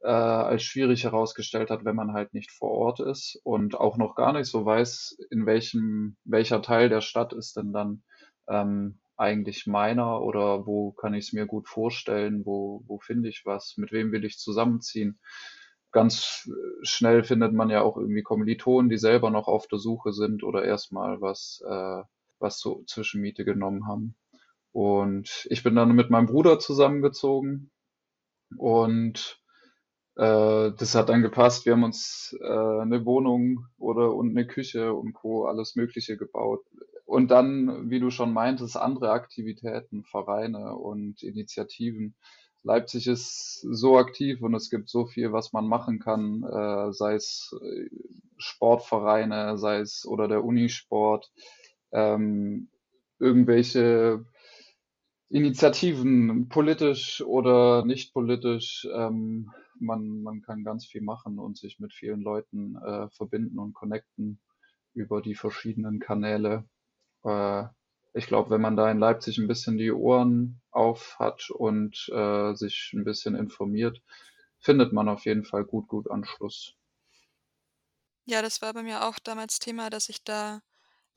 [0.03, 4.15] äh, als schwierig herausgestellt hat, wenn man halt nicht vor Ort ist und auch noch
[4.15, 8.03] gar nicht so weiß, in welchem, welcher Teil der Stadt ist denn dann
[8.49, 13.43] ähm, eigentlich meiner oder wo kann ich es mir gut vorstellen, wo, wo finde ich
[13.45, 15.21] was, mit wem will ich zusammenziehen
[15.93, 16.49] ganz
[16.83, 20.65] schnell findet man ja auch irgendwie Kommilitonen, die selber noch auf der Suche sind oder
[20.65, 22.03] erstmal was, äh,
[22.39, 24.15] was zur Zwischenmiete genommen haben.
[24.73, 27.71] Und ich bin dann mit meinem Bruder zusammengezogen
[28.57, 29.41] und
[30.17, 31.67] äh, das hat dann gepasst.
[31.67, 35.47] Wir haben uns äh, eine Wohnung oder und eine Küche und Co.
[35.47, 36.65] alles Mögliche gebaut.
[37.11, 42.15] Und dann, wie du schon meintest, andere Aktivitäten, Vereine und Initiativen
[42.63, 47.15] Leipzig ist so aktiv und es gibt so viel, was man machen kann, äh, sei
[47.15, 47.89] es äh,
[48.37, 51.33] Sportvereine, sei es oder der Unisport,
[51.91, 52.69] ähm,
[53.19, 54.25] irgendwelche
[55.31, 58.87] Initiativen, politisch oder nicht politisch.
[58.95, 63.73] Ähm, man, man kann ganz viel machen und sich mit vielen Leuten äh, verbinden und
[63.75, 64.39] connecten
[64.95, 66.69] über die verschiedenen Kanäle.
[67.25, 67.65] Äh,
[68.13, 72.55] ich glaube, wenn man da in Leipzig ein bisschen die Ohren auf hat und äh,
[72.55, 74.03] sich ein bisschen informiert,
[74.59, 76.77] findet man auf jeden Fall gut, gut Anschluss.
[78.27, 80.61] Ja, das war bei mir auch damals Thema, dass ich da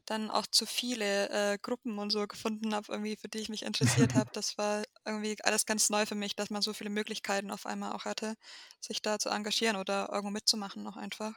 [0.06, 3.64] dann auch zu viele äh, Gruppen und so gefunden habe, irgendwie, für die ich mich
[3.64, 4.30] interessiert habe.
[4.34, 7.94] Das war irgendwie alles ganz neu für mich, dass man so viele Möglichkeiten auf einmal
[7.94, 8.36] auch hatte,
[8.82, 11.36] sich da zu engagieren oder irgendwo mitzumachen noch einfach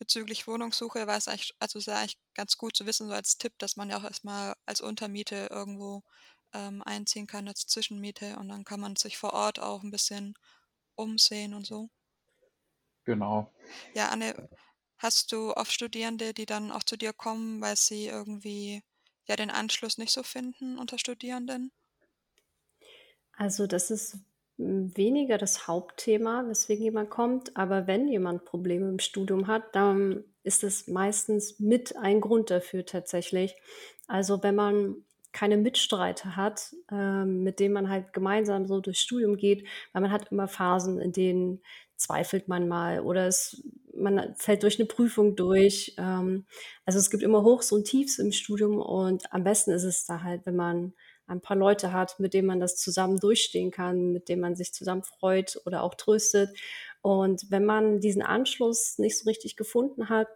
[0.00, 3.52] bezüglich Wohnungssuche war es eigentlich, also ist eigentlich ganz gut zu wissen, so als Tipp,
[3.58, 6.02] dass man ja auch erstmal als Untermiete irgendwo
[6.54, 10.34] ähm, einziehen kann als Zwischenmiete und dann kann man sich vor Ort auch ein bisschen
[10.96, 11.90] umsehen und so.
[13.04, 13.52] Genau.
[13.94, 14.48] Ja, Anne,
[14.96, 18.82] hast du oft Studierende, die dann auch zu dir kommen, weil sie irgendwie
[19.26, 21.72] ja den Anschluss nicht so finden unter Studierenden?
[23.32, 24.16] Also das ist
[24.60, 27.56] weniger das Hauptthema, weswegen jemand kommt.
[27.56, 32.84] Aber wenn jemand Probleme im Studium hat, dann ist es meistens mit ein Grund dafür
[32.84, 33.56] tatsächlich.
[34.06, 34.96] Also wenn man
[35.32, 40.10] keine Mitstreiter hat, äh, mit denen man halt gemeinsam so durchs Studium geht, weil man
[40.10, 41.62] hat immer Phasen, in denen
[41.96, 43.62] zweifelt man mal oder es,
[43.94, 45.94] man fällt durch eine Prüfung durch.
[45.98, 46.46] Ähm,
[46.84, 50.22] also es gibt immer Hochs und Tiefs im Studium und am besten ist es da
[50.22, 50.94] halt, wenn man
[51.30, 54.72] ein paar Leute hat, mit denen man das zusammen durchstehen kann, mit denen man sich
[54.74, 56.50] zusammen freut oder auch tröstet.
[57.02, 60.28] Und wenn man diesen Anschluss nicht so richtig gefunden hat,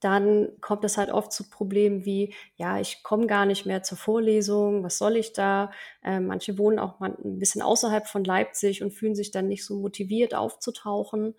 [0.00, 3.98] dann kommt es halt oft zu Problemen wie, ja, ich komme gar nicht mehr zur
[3.98, 5.72] Vorlesung, was soll ich da?
[6.04, 9.64] Äh, manche wohnen auch mal ein bisschen außerhalb von Leipzig und fühlen sich dann nicht
[9.64, 11.34] so motiviert aufzutauchen.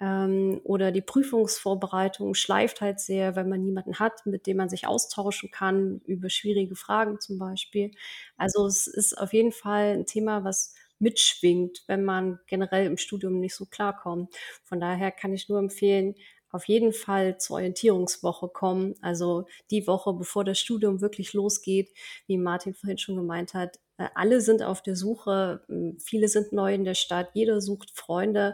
[0.00, 4.86] Ähm, oder die Prüfungsvorbereitung schleift halt sehr, weil man niemanden hat, mit dem man sich
[4.86, 7.90] austauschen kann, über schwierige Fragen zum Beispiel.
[8.36, 13.40] Also es ist auf jeden Fall ein Thema, was mitschwingt, wenn man generell im Studium
[13.40, 14.34] nicht so klarkommt.
[14.64, 16.14] Von daher kann ich nur empfehlen,
[16.52, 18.94] auf jeden Fall zur Orientierungswoche kommen.
[19.02, 21.90] Also die Woche, bevor das Studium wirklich losgeht,
[22.26, 23.78] wie Martin vorhin schon gemeint hat.
[23.98, 25.62] Äh, alle sind auf der Suche,
[25.98, 28.52] viele sind neu in der Stadt, jeder sucht Freunde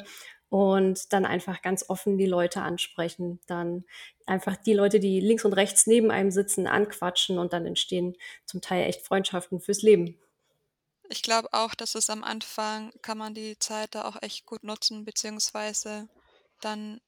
[0.48, 3.40] und dann einfach ganz offen die Leute ansprechen.
[3.46, 3.84] Dann
[4.26, 8.60] einfach die Leute, die links und rechts neben einem sitzen, anquatschen und dann entstehen zum
[8.60, 10.18] Teil echt Freundschaften fürs Leben.
[11.08, 14.64] Ich glaube auch, dass es am Anfang kann man die Zeit da auch echt gut
[14.64, 16.08] nutzen, beziehungsweise
[16.60, 17.00] dann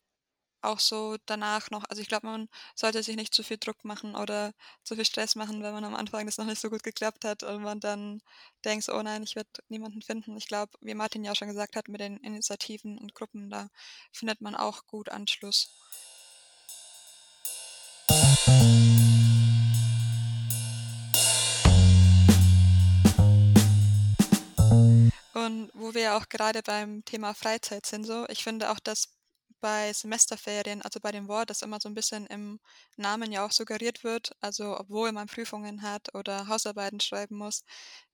[0.62, 4.14] auch so danach noch also, ich glaube, man sollte sich nicht zu viel Druck machen
[4.14, 4.53] oder
[4.85, 7.42] zu viel Stress machen, wenn man am Anfang das noch nicht so gut geklappt hat
[7.42, 8.21] und man dann
[8.64, 11.88] denkt „Oh nein, ich werde niemanden finden.“ Ich glaube, wie Martin ja schon gesagt hat,
[11.88, 13.68] mit den Initiativen und Gruppen, da
[14.12, 15.71] findet man auch gut Anschluss.
[25.35, 29.17] Und wo wir auch gerade beim Thema Freizeit sind so, ich finde auch, dass
[29.61, 32.61] bei Semesterferien, also bei dem Wort, das immer so ein bisschen im
[32.97, 37.64] Namen ja auch suggeriert wird, also obwohl man Prüfungen hat oder Hausarbeiten schreiben muss,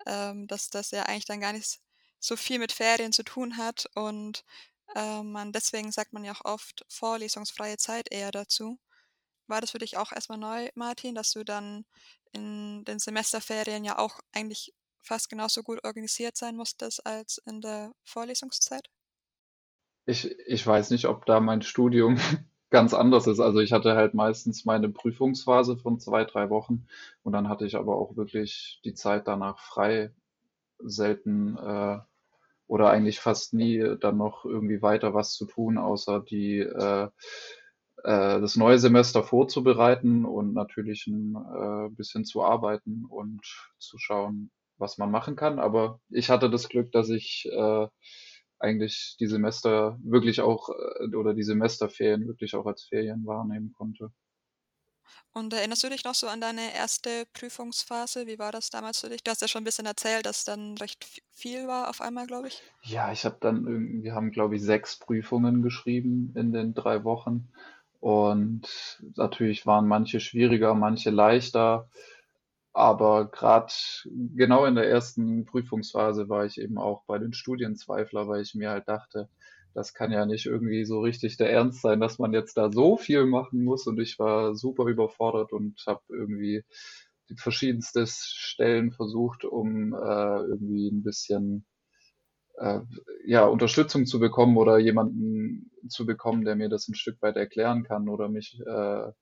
[0.06, 1.80] ähm, dass das ja eigentlich dann gar nicht
[2.20, 4.44] so viel mit Ferien zu tun hat und,
[4.96, 8.78] ähm, man deswegen sagt man ja auch oft vorlesungsfreie Zeit eher dazu.
[9.46, 11.86] War das für dich auch erstmal neu, Martin, dass du dann
[12.32, 17.92] in den Semesterferien ja auch eigentlich fast genauso gut organisiert sein musstest als in der
[18.04, 18.90] Vorlesungszeit?
[20.06, 22.18] Ich, ich weiß nicht, ob da mein Studium
[22.70, 23.40] ganz anders ist.
[23.40, 26.86] Also ich hatte halt meistens meine Prüfungsphase von zwei, drei Wochen
[27.22, 30.12] und dann hatte ich aber auch wirklich die Zeit danach frei,
[30.78, 31.98] selten äh,
[32.66, 37.08] oder eigentlich fast nie dann noch irgendwie weiter was zu tun, außer die äh,
[38.04, 43.42] äh, das neue Semester vorzubereiten und natürlich ein äh, bisschen zu arbeiten und
[43.78, 45.58] zu schauen, was man machen kann.
[45.58, 47.86] Aber ich hatte das Glück, dass ich äh,
[48.58, 54.10] eigentlich die Semester wirklich auch äh, oder die Semesterferien wirklich auch als Ferien wahrnehmen konnte.
[55.32, 58.28] Und erinnerst du dich noch so an deine erste Prüfungsphase?
[58.28, 59.24] Wie war das damals für dich?
[59.24, 62.48] Du hast ja schon ein bisschen erzählt, dass dann recht viel war auf einmal, glaube
[62.48, 62.62] ich.
[62.82, 67.02] Ja, ich habe dann irgendwie, wir haben, glaube ich, sechs Prüfungen geschrieben in den drei
[67.02, 67.48] Wochen.
[67.98, 71.88] Und natürlich waren manche schwieriger, manche leichter.
[72.74, 73.72] Aber gerade
[74.36, 78.70] genau in der ersten Prüfungsphase war ich eben auch bei den Studienzweifler, weil ich mir
[78.70, 79.28] halt dachte,
[79.74, 82.96] das kann ja nicht irgendwie so richtig der Ernst sein, dass man jetzt da so
[82.96, 83.86] viel machen muss.
[83.86, 86.64] Und ich war super überfordert und habe irgendwie
[87.30, 91.66] die verschiedensten Stellen versucht, um äh, irgendwie ein bisschen
[92.58, 92.80] äh,
[93.26, 97.84] ja, Unterstützung zu bekommen oder jemanden zu bekommen, der mir das ein Stück weit erklären
[97.84, 99.12] kann oder mich äh,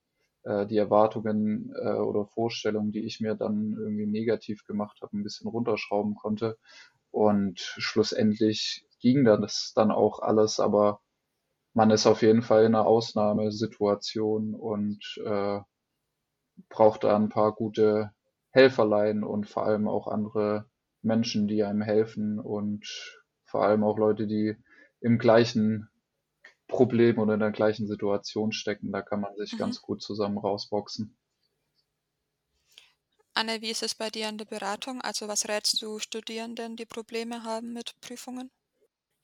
[0.44, 5.22] äh, die Erwartungen äh, oder Vorstellungen, die ich mir dann irgendwie negativ gemacht habe, ein
[5.22, 6.59] bisschen runterschrauben konnte.
[7.11, 11.00] Und schlussendlich ging das dann auch alles, aber
[11.74, 15.61] man ist auf jeden Fall in einer Ausnahmesituation und äh,
[16.68, 18.12] braucht da ein paar gute
[18.50, 20.66] Helferlein und vor allem auch andere
[21.02, 22.87] Menschen, die einem helfen und
[23.44, 24.57] vor allem auch Leute, die
[25.00, 25.88] im gleichen
[26.72, 28.90] Problem oder in der gleichen Situation stecken.
[28.92, 29.56] Da kann man sich Mhm.
[29.56, 31.16] ganz gut zusammen rausboxen.
[33.35, 35.02] Anne, wie ist es bei dir in der Beratung?
[35.02, 38.50] Also, was rätst du Studierenden, die Probleme haben mit Prüfungen?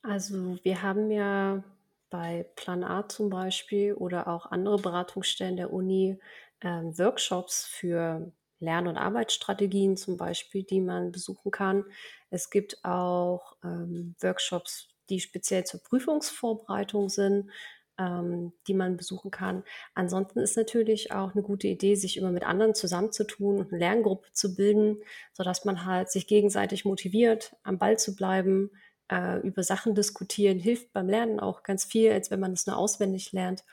[0.03, 1.63] Also, wir haben ja
[2.11, 6.19] bei Plan A zum Beispiel oder auch andere Beratungsstellen der Uni,
[6.63, 11.85] ähm, Workshops für Lern und Arbeitsstrategien zum Beispiel, die man besuchen kann.
[12.31, 17.51] Es gibt auch, ähm, Workshops, die speziell zur Prüfungsvorbereitung sind,
[17.99, 19.65] ähm, die man besuchen kann.
[19.95, 24.33] Ansonsten ist natürlich auch 'ne gute Idee, sich immer mit anderen zusammenzutun und 'ne Lerngruppe
[24.33, 24.99] zu bilden,
[25.33, 28.71] sodass man halt sich gegenseitig motiviert, am Ball zu bleiben,
[29.11, 32.77] äh, über Sachen diskutieren, hilft beim Lernen auch ganz viel, als wenn man es nur
[32.77, 33.65] auswendig lernt.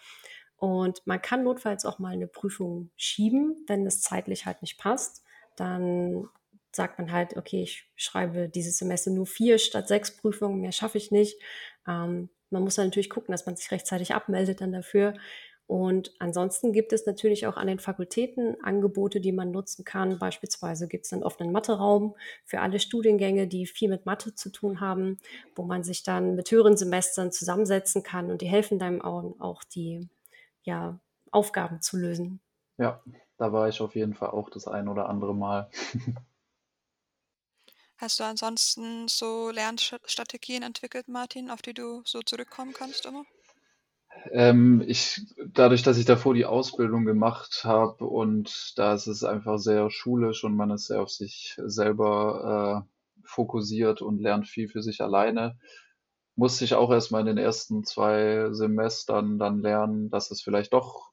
[0.58, 5.24] Und man kann notfalls auch mal 'ne Prüfung schieben, wenn es zeitlich halt nicht passt.
[5.58, 6.28] Dann
[6.76, 10.98] sagt man halt: „Okay, ich schreibe dieses Semester nur 4 statt 6 Prüfungen, mehr schaffe
[10.98, 11.40] ich nicht.“
[11.88, 15.14] Ähm, man muss dann natürlich gucken, dass man sich rechtzeitig abmeldet dann dafür.
[15.68, 20.20] Und ansonsten gibt es natürlich auch an den Fakultäten Angebote, die man nutzen kann.
[20.20, 24.80] Beispielsweise gibt es einen offenen Matheraum für alle Studiengänge, die viel mit Mathe zu tun
[24.80, 25.18] haben,
[25.56, 29.64] wo man sich dann mit höheren Semestern zusammensetzen kann und die helfen einem au auch
[29.64, 30.08] die,
[30.64, 31.00] ja,
[31.32, 32.42] Aufgaben zu lösen.
[32.78, 33.02] Ja,
[33.38, 35.70] da war ich auf jeden Fall auch das ein oder andere Mal.
[37.98, 43.24] Hast du ansonsten so Lernstrategien entwickelt, Martin, auf die du so zurückkommen kannst immer?
[44.32, 45.22] Ähm, ich,
[45.54, 50.44] dadurch, dass ich davor die Ausbildung gemacht habe und da ist es einfach sehr schulisch
[50.44, 55.58] und man ist sehr auf sich selber äh, fokussiert und lernt viel für sich alleine,
[56.36, 60.74] musste ich auch erst mal in den ersten zwei Semestern dann lernen, dass es vielleicht
[60.74, 61.12] doch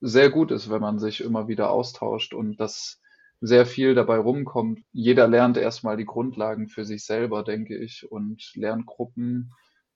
[0.00, 3.00] sehr gut ist, wenn man sich immer wieder austauscht und dass
[3.40, 4.80] sehr viel dabei rumkommt.
[4.92, 9.52] Jeder lernt erstmal die Grundlagen für sich selber, denke ich, und Lerngruppen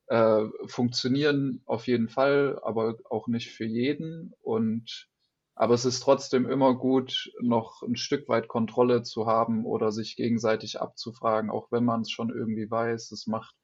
[0.08, 4.34] äh, funktionieren auf jeden Fall, aber auch nicht für jeden.
[4.42, 5.08] Und
[5.54, 10.16] aber es ist trotzdem immer gut, noch ein Stück weit Kontrolle zu haben oder sich
[10.16, 13.12] gegenseitig abzufragen, auch wenn man es schon irgendwie weiß.
[13.12, 13.54] Es macht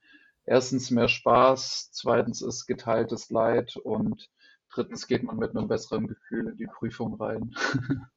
[0.44, 4.28] erstens mehr Spaß, zweitens ist geteiltes Leid und
[4.70, 7.54] drittens geht man mit einem besseren Gefühl in die Prüfung rein.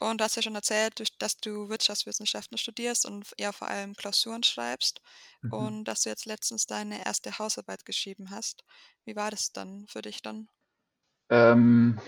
[0.00, 4.42] Und du hast ja schon erzählt, dass du Wirtschaftswissenschaften studierst und ja vor allem Klausuren
[4.42, 5.00] schreibst
[5.42, 5.50] Mhm.
[5.50, 8.64] und dass du jetzt letztens deine erste Hausarbeit geschrieben hast.
[9.04, 10.48] Wie war das dann für dich dann?
[11.30, 12.00] Ähm,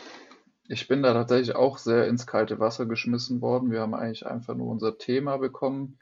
[0.68, 3.70] ich bin da tatsächlich auch sehr ins kalte Wasser geschmissen worden.
[3.70, 5.98] Wir haben eigentlich einfach nur unser Thema bekommen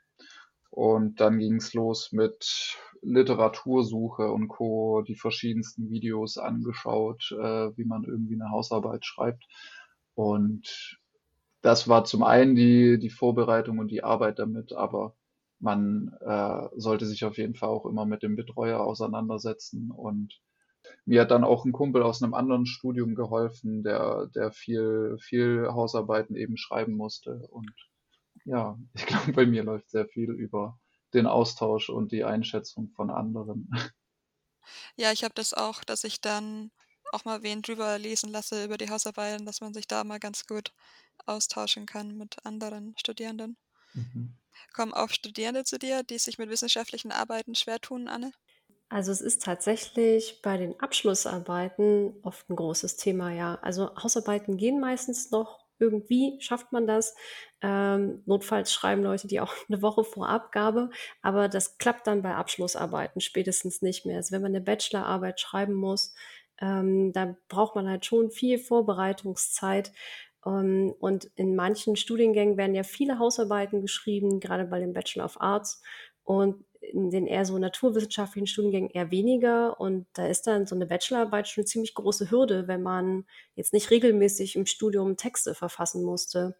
[0.70, 7.84] und dann ging es los mit Literatursuche und Co., die verschiedensten Videos angeschaut, äh, wie
[7.84, 9.44] man irgendwie eine Hausarbeit schreibt.
[10.14, 10.98] Und
[11.66, 15.16] das war zum einen die, die Vorbereitung und die Arbeit damit, aber
[15.58, 19.90] man äh, sollte sich auf jeden Fall auch immer mit dem Betreuer auseinandersetzen.
[19.90, 20.40] Und
[21.06, 25.66] mir hat dann auch ein Kumpel aus einem anderen Studium geholfen, der, der viel, viel
[25.72, 27.48] Hausarbeiten eben schreiben musste.
[27.50, 27.74] Und
[28.44, 30.78] ja, ich glaube, bei mir läuft sehr viel über
[31.14, 33.68] den Austausch und die Einschätzung von anderen.
[34.96, 36.70] Ja, ich habe das auch, dass ich dann
[37.12, 40.46] auch mal wen drüber lesen lasse über die Hausarbeiten, dass man sich da mal ganz
[40.46, 40.72] gut
[41.26, 43.56] austauschen kann mit anderen Studierenden.
[43.94, 44.36] Mhm.
[44.74, 48.32] Kommen auch Studierende zu dir, die sich mit wissenschaftlichen Arbeiten schwer tun, Anne?
[48.88, 53.56] Also es ist tatsächlich bei den Abschlussarbeiten oft ein großes Thema, ja.
[53.62, 57.14] Also Hausarbeiten gehen meistens noch irgendwie, schafft man das.
[57.60, 62.34] Ähm, notfalls schreiben Leute die auch eine Woche vor Abgabe, aber das klappt dann bei
[62.34, 64.18] Abschlussarbeiten spätestens nicht mehr.
[64.18, 66.14] Also wenn man eine Bachelorarbeit schreiben muss,
[66.60, 69.92] ähm, da braucht man halt schon viel Vorbereitungszeit.
[70.46, 75.40] Ähm, und in manchen Studiengängen werden ja viele Hausarbeiten geschrieben, gerade bei dem Bachelor of
[75.40, 75.82] Arts.
[76.22, 79.80] Und in den eher so naturwissenschaftlichen Studiengängen eher weniger.
[79.80, 83.72] Und da ist dann so eine Bachelorarbeit schon eine ziemlich große Hürde, wenn man jetzt
[83.72, 86.56] nicht regelmäßig im Studium Texte verfassen musste.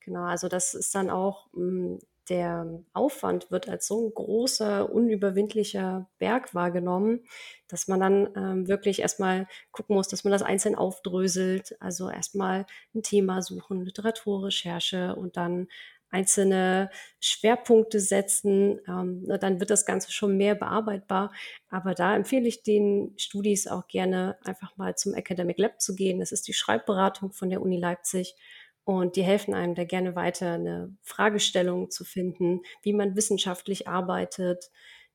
[0.00, 6.08] Genau, also das ist dann auch, hm, der Aufwand wird als so ein großer, unüberwindlicher
[6.18, 7.24] Berg wahrgenommen,
[7.68, 11.76] dass man dann ähm, wirklich erstmal gucken muss, dass man das einzeln aufdröselt.
[11.80, 15.68] Also erstmal ein Thema suchen, Literaturrecherche und dann
[16.12, 21.32] einzelne Schwerpunkte setzen, ähm, dann wird das Ganze schon mehr bearbeitbar.
[21.70, 26.20] Aber da empfehle ich den Studis auch gerne, einfach mal zum Academic Lab zu gehen.
[26.20, 28.36] Das ist die Schreibberatung von der Uni Leipzig.
[28.84, 34.70] Und die helfen einem da gerne weiter, eine Fragestellung zu finden, wie man wissenschaftlich arbeitet,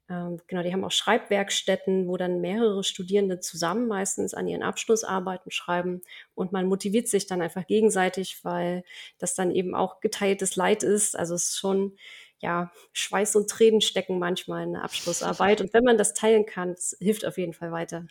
[0.09, 5.51] ähm, genau, die haben auch Schreibwerkstätten, wo dann mehrere Studierende zusammen meistens an ihren Abschlussarbeiten
[5.51, 6.01] schreiben
[6.33, 8.83] und man motiviert sich dann einfach gegenseitig, weil
[9.17, 11.17] das dann eben auch geteiltes Leid ist.
[11.17, 11.97] Also es ist schon,
[12.39, 16.75] ja, Schweiß und Tränen stecken manchmal in der Abschlussarbeit und wenn man das teilen kann,
[16.99, 18.05] hilft auf jeden Fall weiter.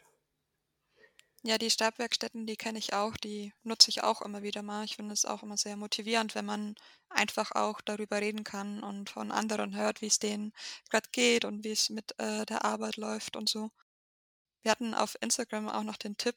[1.47, 4.85] Ja, die Stabwerkstätten, die kenne ich auch, die nutze ich auch immer wieder mal.
[4.85, 6.75] Ich finde es auch immer sehr motivierend, wenn man
[7.09, 10.53] einfach auch darüber reden kann und von anderen hört, wie es denen
[10.91, 13.71] gerade geht und wie es mit äh, der Arbeit läuft und so.
[14.63, 16.37] Wir hatten auf Instagram auch noch den Tipp,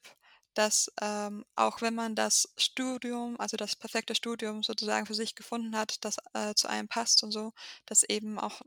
[0.54, 5.76] dass ähm, auch wenn man das Studium, also das perfekte Studium sozusagen für sich gefunden
[5.76, 7.52] hat, das äh, zu einem passt und so,
[7.86, 8.62] dass eben auch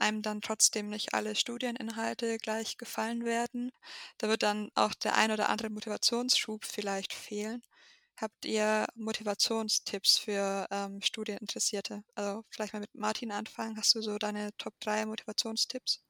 [0.00, 3.72] einem dann trotzdem nicht alle Studieninhalte gleich gefallen werden.
[4.18, 7.62] Da wird dann auch der ein oder andere Motivationsschub vielleicht fehlen.
[8.16, 12.04] Habt ihr Motivationstipps für ähm, Studieninteressierte?
[12.14, 13.76] Also vielleicht mal mit Martin anfangen.
[13.76, 16.02] Hast du so deine Top 3 Motivationstipps?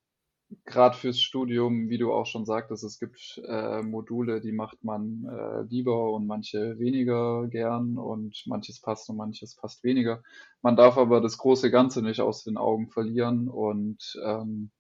[0.65, 5.25] Gerade fürs Studium, wie du auch schon sagtest, es gibt äh, Module, die macht man
[5.25, 10.23] äh, lieber und manche weniger gern und manches passt und manches passt weniger.
[10.63, 14.71] Man darf aber das große Ganze nicht aus den Augen verlieren und ähm,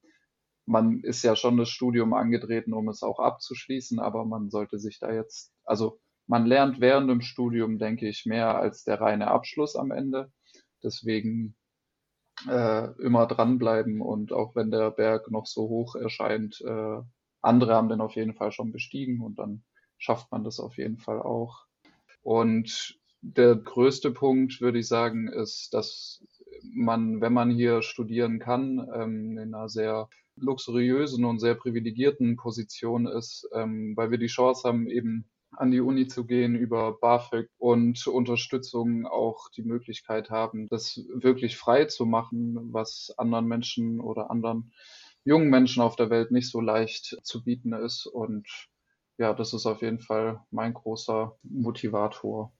[0.67, 4.99] man ist ja schon das Studium angetreten, um es auch abzuschließen, aber man sollte sich
[5.01, 9.75] da jetzt, also man lernt während dem Studium, denke ich, mehr als der reine Abschluss
[9.77, 10.33] am Ende.
[10.83, 11.57] Deswegen
[12.49, 17.01] äh, immer dranbleiben und auch wenn der Berg noch so hoch erscheint, äh,
[17.41, 19.65] andere haben den auf jeden Fall schon bestiegen und dann
[19.99, 21.67] schafft man das auf jeden Fall auch.
[22.23, 26.25] Und der größte Punkt, würde ich sagen, ist, dass
[26.63, 33.07] man, wenn man hier studieren kann, ähm, in einer sehr luxuriösen und sehr privilegierten Position
[33.07, 37.49] ist, ähm, weil wir die Chance haben, eben an die Uni zu gehen über BAföG
[37.59, 44.31] und Unterstützung auch die Möglichkeit haben, das wirklich frei zu machen, was anderen Menschen oder
[44.31, 44.73] anderen
[45.25, 48.07] jungen Menschen auf der Welt nicht so leicht zu bieten ist.
[48.07, 48.49] Und
[49.19, 52.53] ja, das ist auf jeden Fall mein großer Motivator.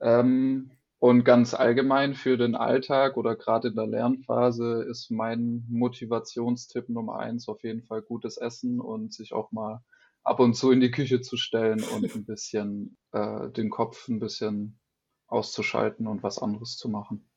[0.00, 6.88] Ähm, und ganz allgemein für den Alltag oder gerade in der Lernphase ist mein Motivationstipp
[6.88, 9.82] Nummer eins auf jeden Fall gutes Essen und sich auch mal
[10.24, 14.18] ab und zu in die Küche zu stellen und ein bisschen äh, den Kopf ein
[14.18, 14.80] bisschen
[15.26, 17.28] auszuschalten und was anderes zu machen.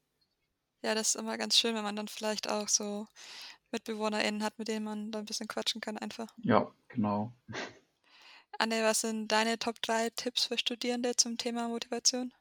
[0.84, 3.08] Ja, das ist immer ganz schön, wenn man dann vielleicht auch so
[3.72, 6.34] MitbewohnerInnen hat, mit denen man da ein bisschen quatschen kann einfach.
[6.38, 7.34] Ja, genau.
[8.60, 12.34] Anne, was sind deine Top 3 Tipps für Studierende zum Thema Motivation?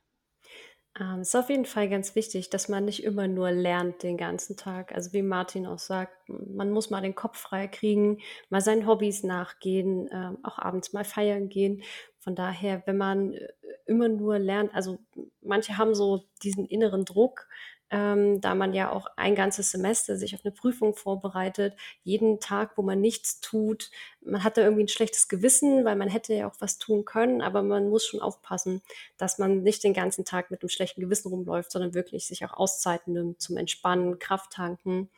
[0.99, 4.57] Ähm, ist auf jeden Fall ganz wichtig, dass man nicht immer nur lernt den ganzen
[4.57, 4.95] Tag.
[4.95, 8.19] Also wie Martin auch sagt, man muss mal den Kopf frei kriegen,
[8.49, 11.83] mal seinen Hobbys nachgehen, ähm, auch abends mal feiern gehen.
[12.19, 13.49] Von daher, wenn man äh,
[13.85, 14.99] immer nur lernt, also
[15.43, 17.47] manche haben so diesen inneren Druck,
[17.91, 22.77] ähm, da man ja auch ein ganzes Semester sich auf eine Prüfung vorbereitet, jeden Tag,
[22.77, 26.49] wo man nichts tut, man hat da irgendwie ein schlechtes Gewissen, weil man hätte ja
[26.49, 28.83] auch was tun können, aber man muss schon aufpassen,
[29.17, 32.53] dass man nicht den ganzen Tag mit einem schlechten Gewissen rumläuft, sondern wirklich sich auch
[32.53, 35.11] Auszeiten nimmt zum Entspannen, Kraft tanken.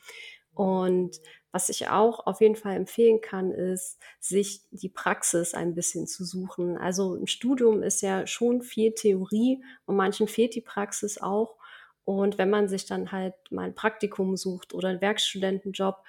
[0.54, 1.20] Und
[1.52, 6.24] was ich auch auf jeden Fall empfehlen kann, ist, sich die Praxis ein bisschen zu
[6.24, 6.76] suchen.
[6.76, 11.57] Also im Studium ist ja schon viel Theorie und manchen fehlt die Praxis auch.
[12.08, 16.02] Und wenn man sich dann halt mal ein Praktikum sucht oder einen Werkstudentenjob,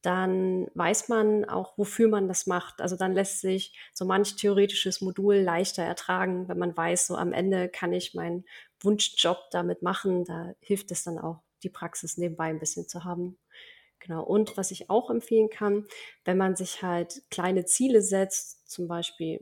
[0.00, 2.80] dann weiß man auch, wofür man das macht.
[2.80, 7.34] Also dann lässt sich so manch theoretisches Modul leichter ertragen, wenn man weiß, so am
[7.34, 8.46] Ende kann ich meinen
[8.80, 10.24] Wunschjob damit machen.
[10.24, 13.36] Da hilft es dann auch, die Praxis nebenbei ein bisschen zu haben.
[13.98, 14.24] Genau.
[14.24, 15.86] Und was ich auch empfehlen kann,
[16.24, 19.38] wenn man sich halt kleine Ziele setzt, zum Beispiel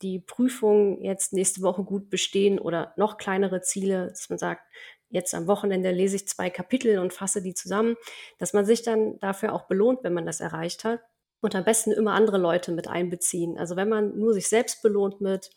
[0.00, 4.62] die Prüfung jetzt nächste Woche gut bestehen oder noch kleinere Ziele, dass man sagt,
[5.12, 7.96] jetzt am Wochenende lese ich zwei Kapitel und fasse die zusammen,
[8.38, 11.00] dass man sich dann dafür auch belohnt, wenn man das erreicht hat.
[11.40, 13.58] Und am besten immer andere Leute mit einbeziehen.
[13.58, 15.50] Also wenn man nur sich selbst belohnt mit,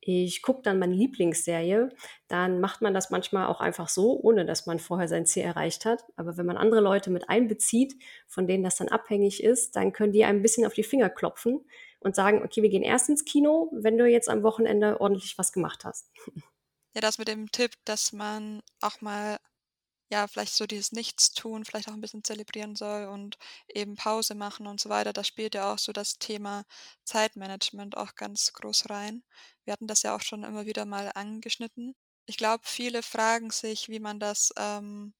[0.00, 1.90] ich gucke dann meine Lieblingsserie,
[2.28, 5.84] dann macht man das manchmal auch einfach so, ohne dass man vorher sein Ziel erreicht
[5.84, 6.04] hat.
[6.16, 7.94] Aber wenn man andere Leute mit einbezieht,
[8.26, 11.10] von denen das dann abhängig ist, dann können die einem ein bisschen auf die Finger
[11.10, 11.64] klopfen
[12.00, 15.52] und sagen, okay, wir gehen erst ins Kino, wenn du jetzt am Wochenende ordentlich was
[15.52, 16.10] gemacht hast.
[16.96, 19.38] Ja, das mit dem Tipp, dass man auch mal,
[20.10, 23.38] ja, vielleicht so dieses Nichtstun vielleicht auch ein bisschen zelebrieren soll und
[23.68, 25.12] eben Pause machen und so weiter.
[25.12, 26.64] Da spielt ja auch so das Thema
[27.04, 29.24] Zeitmanagement auch ganz groß rein.
[29.64, 31.94] Wir hatten das ja auch schon immer wieder mal angeschnitten.
[32.26, 35.14] Ich glaube, viele fragen sich, wie man das, ähm,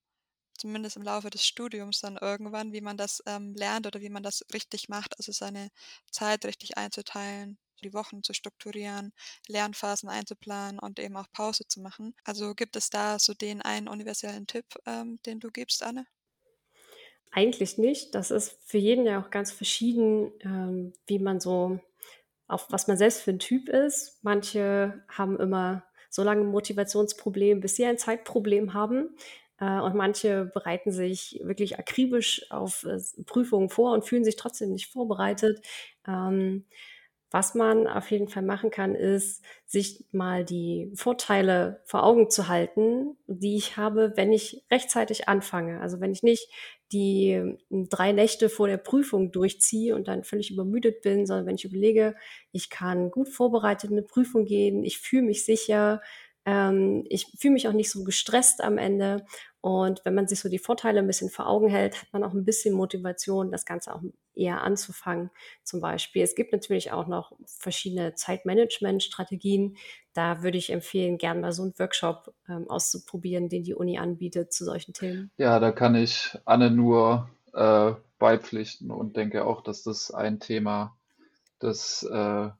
[0.59, 4.23] zumindest im Laufe des Studiums dann irgendwann, wie man das, ähm, lernt oder wie man
[4.25, 5.71] das richtig macht, also seine
[6.13, 9.13] Zeit richtig einzuteilen die Wochen zu strukturieren,
[9.49, 12.15] Lernphasen einzuplanen und eben auch Pause zu machen.
[12.25, 16.07] Also gibt es da so den einen universellen Tipp, ähm, den du gibst, Anne?
[17.31, 18.15] Eigentlich nicht.
[18.15, 21.81] Das ist für jeden ja auch ganz verschieden, ähm, wie man so,
[22.49, 24.21] auf was man selbst für ein Typ ist.
[24.23, 29.17] Manche haben immer so lange ein Motivationsproblem, bis sie ein Zeitproblem haben.
[29.59, 34.73] Äh, und manche bereiten sich wirklich akribisch auf äh, Prüfungen vor und fühlen sich trotzdem
[34.73, 35.61] nicht vorbereitet.
[37.31, 42.47] Was man auf jeden Fall machen kann, ist, sich mal die Vorteile vor Augen zu
[42.47, 45.81] halten, die ich habe, wenn ich rechtzeitig anfange.
[45.81, 46.49] Also wenn ich nicht
[46.93, 47.35] die
[47.69, 51.65] hm, drei Nächte vor der Prüfung durchziehe und dann völlig übermüdet bin, sondern wenn ich
[51.65, 52.15] überlege,
[52.53, 56.01] ich kann gut vorbereitet in eine Prüfung gehen, ich fühle mich sicher,
[56.45, 59.27] ähm, ich fühle mich auch nicht so gestresst am Ende.
[59.61, 62.35] Und wenn man sich so die Vorteile ein bisschen vor Augen hält, hat man auch
[62.35, 64.03] ein bisschen Motivation, das Ganze auch
[64.37, 65.31] eher anzufangen.
[65.65, 66.23] Zum Beispiel.
[66.23, 69.77] Es gibt natürlich auch noch verschiedene Zeitmanagement-Strategien.
[70.13, 74.53] Da würde ich empfehlen, gerne mal so einen Workshop ähm, auszuprobieren, den die Uni anbietet
[74.53, 75.31] zu solchen Themen.
[75.37, 80.97] Ja, da kann ich Anne nur äh, beipflichten und denke auch, dass das ein Thema
[81.61, 82.51] des äh,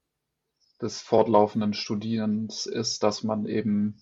[0.81, 3.97] des fortlaufenden Studierens ist, dass man eben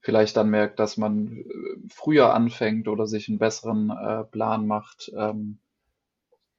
[0.00, 1.44] vielleicht dann merkt, dass man äh,
[1.88, 5.12] früher anfängt oder sich einen besseren äh, Plan macht.
[5.14, 5.58] Ähm,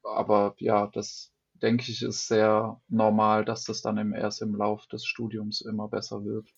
[0.04, 1.32] aber ja, das
[1.62, 5.88] denke ich ist sehr normal, dass das dann im, erst im Lauf des Studiums immer
[5.88, 6.49] besser wird.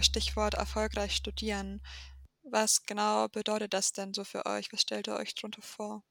[0.00, 1.80] Stichwort erfolgreich studieren.
[2.42, 4.70] Was genau bedeutet das denn so für euch?
[4.72, 6.02] Was stellt ihr euch darunter vor?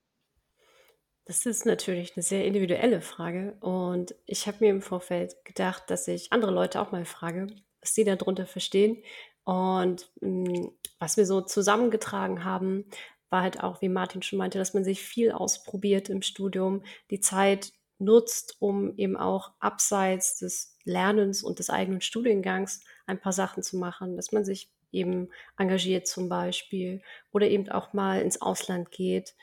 [1.32, 6.10] Das ist natürlich eine sehr individuelle Frage und ich habe mir im Vorfeld gedacht, dass
[6.10, 7.48] ich andere Leute auch mal frage,
[7.80, 9.02] was sie darunter verstehen.
[9.46, 12.84] Und hm, was wir so zusammengetragen haben,
[13.30, 17.22] war halt auch, wie Martin schon meinte, dass man sich viel ausprobiert im Studium, die
[17.22, 23.64] Zeit nutzt, um eben auch abseits des Lernens und des eigenen Studiengangs ein paar Sachen
[23.64, 27.02] zu machen, dass man sich eben engagiert zum Beispiel
[27.32, 29.34] oder eben auch mal ins Ausland geht,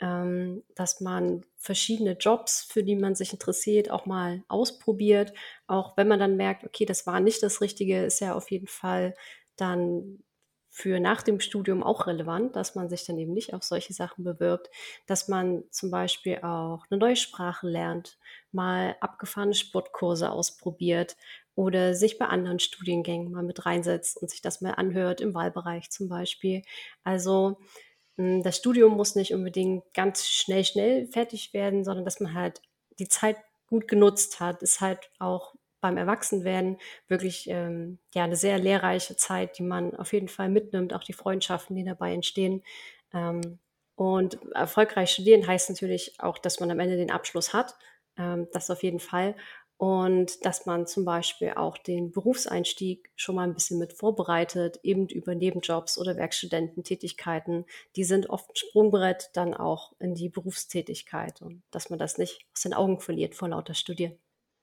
[0.00, 5.32] ähm, dass man verschiedene Jobs, für die man sich interessiert, auch mal ausprobiert.
[5.66, 8.68] Auch wenn man dann merkt, okay, das war nicht das Richtige, ist ja auf jeden
[8.68, 9.14] Fall
[9.56, 10.22] dann
[10.70, 14.22] für nach dem Studium auch relevant, dass man sich dann eben nicht auf solche Sachen
[14.22, 14.70] bewirbt,
[15.06, 18.18] dass man zum Beispiel auch eine neue Sprache lernt,
[18.52, 21.16] mal abgefahrene Sportkurse ausprobiert
[21.56, 25.90] oder sich bei anderen Studiengängen mal mit reinsetzt und sich das mal anhört, im Wahlbereich
[25.90, 26.62] zum Beispiel.
[27.02, 27.58] Also
[28.18, 32.60] das Studium muss nicht unbedingt ganz schnell, schnell fertig werden, sondern dass man halt
[32.98, 33.36] die Zeit
[33.68, 39.58] gut genutzt hat, ist halt auch beim Erwachsenwerden wirklich ähm, ja eine sehr lehrreiche Zeit,
[39.58, 42.64] die man auf jeden Fall mitnimmt, auch die Freundschaften, die dabei entstehen.
[43.14, 43.60] Ähm,
[43.94, 47.76] und erfolgreich studieren heißt natürlich auch, dass man am Ende den Abschluss hat.
[48.16, 49.36] Ähm, das auf jeden Fall.
[49.78, 55.08] Und dass man zum Beispiel auch den Berufseinstieg schon mal ein bisschen mit vorbereitet, eben
[55.08, 57.64] über Nebenjobs oder Werkstudententätigkeiten.
[57.94, 62.44] Die sind oft ein Sprungbrett dann auch in die Berufstätigkeit und dass man das nicht
[62.52, 64.18] aus den Augen verliert vor lauter Studieren.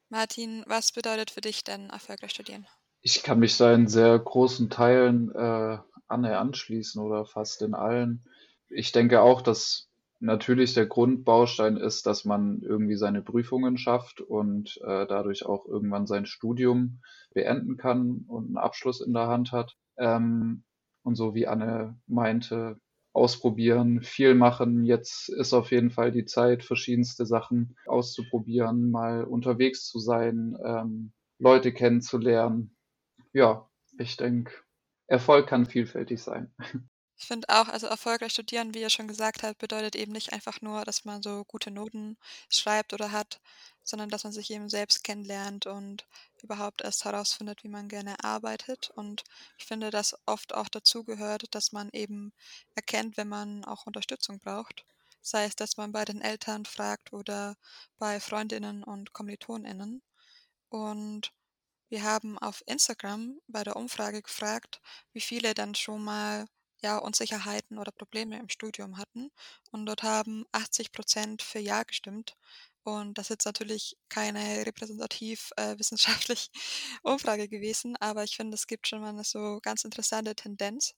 [0.10, 2.68] Martin, was bedeutet für dich denn erfolgreich studieren?
[3.02, 8.28] Ich kann mich da in sehr großen Teilen äh, Anne anschließen oder fast in allen.
[8.68, 9.88] Ich denke auch, dass
[10.20, 16.08] natürlich der Grundbaustein ist, dass man irgendwie seine Prüfungen schafft und äh, dadurch auch irgendwann
[16.08, 17.02] sein Studium
[17.34, 19.76] beenden kann und einen Abschluss in der Hand hat.
[19.98, 20.64] Ähm,
[21.04, 22.80] und so wie Anne meinte,
[23.14, 24.84] ausprobieren, viel machen.
[24.84, 31.14] Jetzt ist auf jeden Fall die Zeit, verschiedenste Sachen auszuprobieren, mal unterwegs zu sein, ähm,
[31.40, 32.76] Leute kennenzulernen.
[33.32, 34.54] Ja, ich denke,
[35.08, 36.54] Erfolg kann vielfältig sein.
[37.18, 40.62] Ich finde auch, also erfolgreich studieren, wie ihr schon gesagt habt, bedeutet eben nicht einfach
[40.62, 42.18] nur, dass man so gute Noten
[42.50, 43.40] schreibt oder hat,
[43.84, 46.06] sondern dass man sich eben selbst kennenlernt und
[46.42, 48.90] überhaupt erst herausfindet, wie man gerne arbeitet.
[48.92, 49.24] Und
[49.58, 52.34] ich finde, dass oft auch dazu gehört, dass man eben
[52.76, 54.86] erkennt, wenn man auch Unterstützung braucht.
[55.22, 57.56] Sei es, dass man bei den Eltern fragt oder
[57.98, 60.02] bei Freundinnen und Kommilitoninnen.
[60.70, 61.32] Und
[61.90, 64.82] wir haben auf Instagram bei der Umfrage gefragt,
[65.14, 66.48] wie viele dann schon mal
[66.86, 69.32] ja, Unsicherheiten oder Probleme im Studium hatten.
[69.72, 72.36] Und dort haben 80 Prozent für Ja gestimmt.
[72.84, 76.52] Und das ist jetzt natürlich keine repräsentativ äh, wissenschaftlich
[77.04, 80.94] Umfrage gewesen, aber ich finde, es gibt schon mal eine so ganz interessante Tendenz.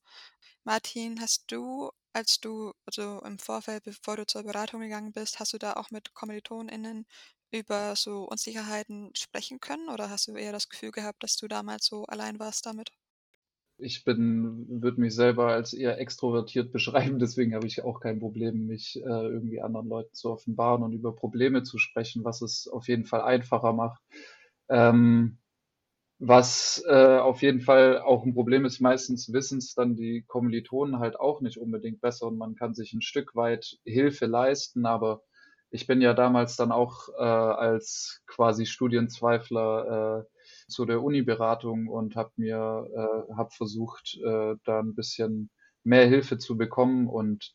[0.65, 5.53] Martin, hast du, als du, also im Vorfeld, bevor du zur Beratung gegangen bist, hast
[5.53, 7.05] du da auch mit KommilitonInnen
[7.51, 11.85] über so Unsicherheiten sprechen können oder hast du eher das Gefühl gehabt, dass du damals
[11.85, 12.91] so allein warst damit?
[13.79, 18.65] Ich bin, würde mich selber als eher extrovertiert beschreiben, deswegen habe ich auch kein Problem,
[18.67, 22.87] mich äh, irgendwie anderen Leuten zu offenbaren und über Probleme zu sprechen, was es auf
[22.87, 24.01] jeden Fall einfacher macht.
[24.69, 25.37] Ähm,
[26.19, 30.99] was äh, auf jeden Fall auch ein Problem ist, meistens wissen es dann die Kommilitonen
[30.99, 35.21] halt auch nicht unbedingt besser und man kann sich ein Stück weit Hilfe leisten, aber
[35.69, 40.36] ich bin ja damals dann auch äh, als quasi Studienzweifler äh,
[40.67, 45.49] zu der Uni-Beratung und habe mir äh, habe versucht, äh, da ein bisschen
[45.83, 47.53] mehr Hilfe zu bekommen und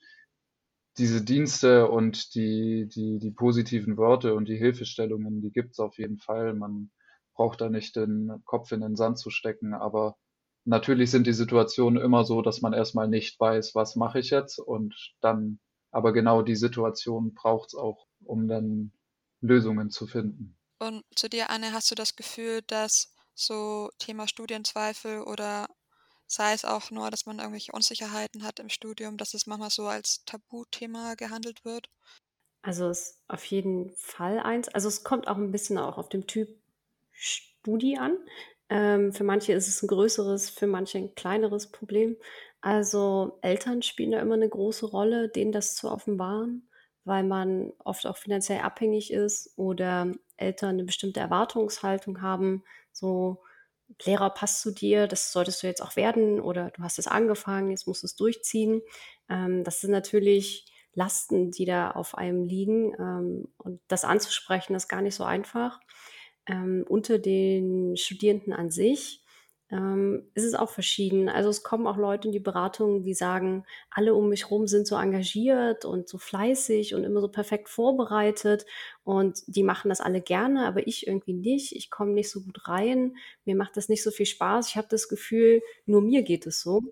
[0.98, 6.18] diese Dienste und die, die, die positiven Worte und die Hilfestellungen, die gibt's auf jeden
[6.18, 6.54] Fall.
[6.54, 6.90] Man
[7.34, 10.16] braucht da nicht den Kopf in den Sand zu stecken, aber
[10.64, 14.58] natürlich sind die Situationen immer so, dass man erstmal nicht weiß, was mache ich jetzt
[14.58, 15.60] und dann,
[15.90, 18.92] aber genau die Situation braucht's auch, um dann
[19.40, 20.56] Lösungen zu finden.
[20.82, 25.68] Und zu dir, Anne, hast du das Gefühl, dass so Thema Studienzweifel oder
[26.26, 29.86] sei es auch nur, dass man irgendwelche Unsicherheiten hat im Studium, dass es manchmal so
[29.86, 31.88] als Tabuthema gehandelt wird?
[32.62, 34.68] Also es ist auf jeden Fall eins.
[34.70, 36.48] Also es kommt auch ein bisschen auch auf den Typ
[37.12, 38.18] Studie an.
[38.68, 42.16] Ähm, für manche ist es ein größeres, für manche ein kleineres Problem.
[42.60, 46.68] Also Eltern spielen da immer eine große Rolle, denen das zu offenbaren
[47.04, 53.42] weil man oft auch finanziell abhängig ist oder Eltern eine bestimmte Erwartungshaltung haben, so
[54.04, 57.70] Lehrer passt zu dir, das solltest du jetzt auch werden oder du hast es angefangen,
[57.70, 58.80] jetzt musst du es durchziehen.
[59.28, 64.88] Ähm, das sind natürlich Lasten, die da auf einem liegen ähm, und das anzusprechen ist
[64.88, 65.80] gar nicht so einfach.
[66.46, 69.21] Ähm, unter den Studierenden an sich
[69.72, 71.30] ähm, ist es auch verschieden.
[71.30, 74.86] Also es kommen auch Leute in die Beratung, die sagen, alle um mich herum sind
[74.86, 78.66] so engagiert und so fleißig und immer so perfekt vorbereitet
[79.02, 81.72] und die machen das alle gerne, aber ich irgendwie nicht.
[81.74, 83.16] Ich komme nicht so gut rein,
[83.46, 84.68] mir macht das nicht so viel Spaß.
[84.68, 86.82] Ich habe das Gefühl, nur mir geht es so.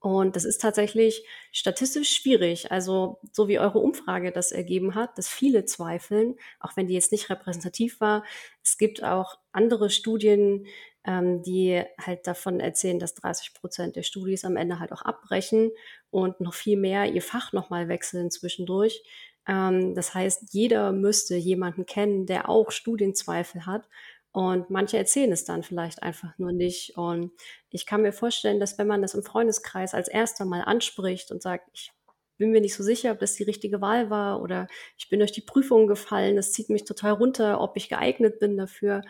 [0.00, 2.72] Und das ist tatsächlich statistisch schwierig.
[2.72, 7.12] Also so wie eure Umfrage das ergeben hat, dass viele zweifeln, auch wenn die jetzt
[7.12, 8.24] nicht repräsentativ war.
[8.64, 10.66] Es gibt auch andere Studien,
[11.04, 15.70] ähm, die halt davon erzählen, dass 30 Prozent der Studis am Ende halt auch abbrechen
[16.10, 19.02] und noch viel mehr ihr Fach nochmal wechseln zwischendurch.
[19.46, 23.88] Ähm, das heißt, jeder müsste jemanden kennen, der auch Studienzweifel hat.
[24.32, 26.96] Und manche erzählen es dann vielleicht einfach nur nicht.
[26.96, 27.32] Und
[27.70, 31.42] ich kann mir vorstellen, dass wenn man das im Freundeskreis als erster mal anspricht und
[31.42, 31.92] sagt, ich
[32.38, 35.32] bin mir nicht so sicher, ob das die richtige Wahl war oder ich bin durch
[35.32, 39.02] die Prüfung gefallen, das zieht mich total runter, ob ich geeignet bin dafür,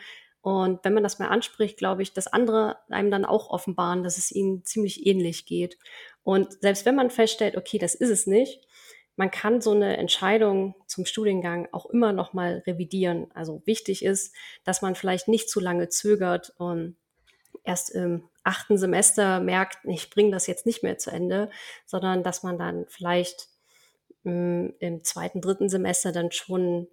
[0.43, 4.19] Und wenn man das mal anspricht, glaube ich, dass andere einem dann auch offenbaren, dass
[4.19, 5.79] es ihnen ziemlich ähnlich geht.
[6.25, 8.67] Und selbst wenn man feststellt, okay, das ist es nicht,
[9.15, 13.31] man kann so eine Entscheidung zum Studiengang auch immer noch mal revidieren.
[13.35, 14.35] Also wichtig ist,
[14.65, 16.97] dass man vielleicht nicht zu lange zögert und
[17.63, 21.51] erst im achten Semester merkt, ich bringe das jetzt nicht mehr zu Ende,
[21.87, 23.49] sondern dass man dann vielleicht
[24.25, 26.89] mh, hm, im zweiten, dritten Semester dann schon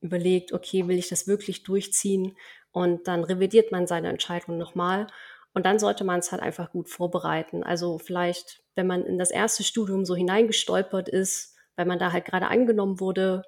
[0.00, 2.36] überlegt, okay, will ich das wirklich durchziehen?
[2.72, 5.06] Und dann revidiert man seine Entscheidung nochmal.
[5.52, 7.64] Und dann sollte man es halt einfach gut vorbereiten.
[7.64, 12.24] Also vielleicht, wenn man in das erste Studium so hineingestolpert ist, weil man da halt
[12.24, 13.42] gerade angenommen wurde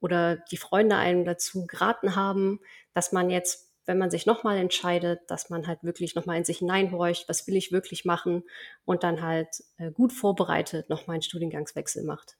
[0.00, 2.60] oder die Freunde einem dazu geraten haben,
[2.92, 6.58] dass man jetzt wenn man sich nochmal entscheidet, dass man halt wirklich nochmal in sich
[6.58, 8.42] hineinhorcht, was will ich wirklich machen
[8.84, 12.36] und dann halt äh, gut vorbereitet nochmal einen Studiengangswechsel macht.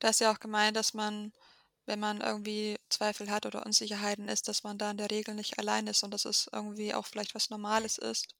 [0.00, 1.32] Da ist ja auch gemeint, dass man,
[1.86, 5.58] wenn man irgendwie Zweifel hat oder Unsicherheiten ist, dass man da in der Regel nicht
[5.58, 8.34] allein ist und dass es irgendwie auch vielleicht was Normales ist.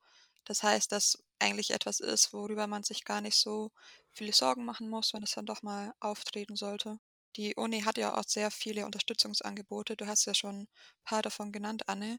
[0.44, 3.70] Das heißt, dass eigentlich etwas ist, worüber man sich gar nicht so
[4.12, 6.99] viele Sorgen machen muss, wenn es dann doch mal auftreten sollte.
[7.36, 9.97] Die Uni hat ja auch sehr viele Unterstützungsangebote.
[9.97, 10.68] Du hast ja schon ein
[11.05, 12.18] paar davon genannt, Anne.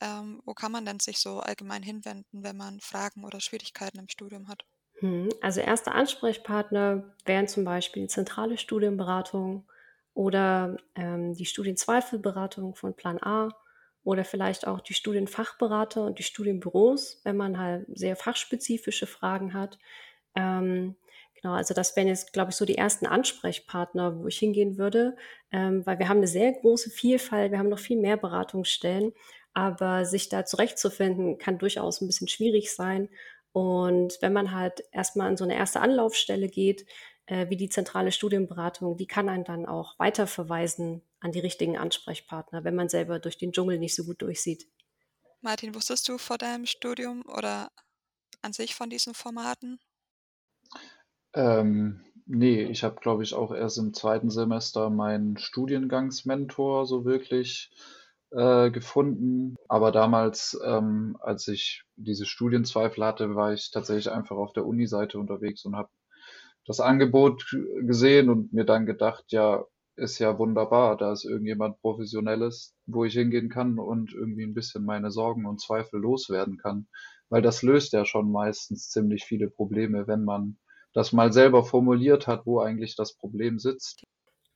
[0.00, 4.08] Ähm, wo kann man denn sich so allgemein hinwenden, wenn man Fragen oder Schwierigkeiten im
[4.08, 4.64] Studium hat?
[5.00, 9.64] Hm, also erste Ansprechpartner wären zum Beispiel die zentrale Studienberatung
[10.14, 13.50] oder ähm, die Studienzweifelberatung von Plan A
[14.04, 19.78] oder vielleicht auch die Studienfachberater und die Studienbüros, wenn man halt sehr fachspezifische Fragen hat.
[20.34, 20.96] Ähm,
[21.44, 25.14] Genau, also das wären jetzt, glaube ich, so die ersten Ansprechpartner, wo ich hingehen würde,
[25.52, 29.12] ähm, weil wir haben eine sehr große Vielfalt, wir haben noch viel mehr Beratungsstellen,
[29.52, 33.10] aber sich da zurechtzufinden, kann durchaus ein bisschen schwierig sein.
[33.52, 36.86] Und wenn man halt erstmal an so eine erste Anlaufstelle geht,
[37.26, 42.64] äh, wie die zentrale Studienberatung, die kann einen dann auch weiterverweisen an die richtigen Ansprechpartner,
[42.64, 44.66] wenn man selber durch den Dschungel nicht so gut durchsieht.
[45.40, 47.70] Martin, wusstest du vor deinem Studium oder
[48.42, 49.78] an sich von diesen Formaten?
[51.34, 57.70] Ähm, ne, ich habe, glaube ich, auch erst im zweiten Semester meinen Studiengangsmentor so wirklich
[58.30, 59.56] äh, gefunden.
[59.68, 65.18] Aber damals, ähm, als ich diese Studienzweifel hatte, war ich tatsächlich einfach auf der Uni-Seite
[65.18, 65.88] unterwegs und habe
[66.66, 67.44] das Angebot
[67.82, 69.64] gesehen und mir dann gedacht, ja,
[69.96, 74.84] ist ja wunderbar, da ist irgendjemand Professionelles, wo ich hingehen kann und irgendwie ein bisschen
[74.84, 76.88] meine Sorgen und Zweifel loswerden kann.
[77.28, 80.58] Weil das löst ja schon meistens ziemlich viele Probleme, wenn man
[80.92, 84.04] das mal selber formuliert hat, wo eigentlich das Problem sitzt.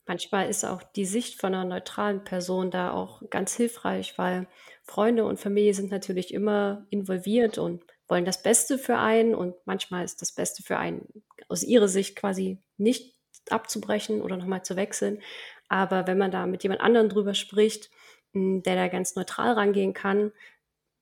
[0.07, 4.49] Manchmal ist auch die Sicht von einer neutralen Person da auch ganz hilfreich, weil
[4.83, 10.05] Freunde und Familie sind natürlich immer involviert und wollen das Beste für einen und manchmal
[10.05, 13.15] ist das Beste für einen aus ihrer Sicht quasi nicht
[13.51, 15.23] abzubrechen oder nochmal zu wechseln.
[15.69, 17.91] Aber wenn man da mit jemand anderem drüber spricht,
[18.33, 20.33] hm, der da ganz neutral rangehen kann,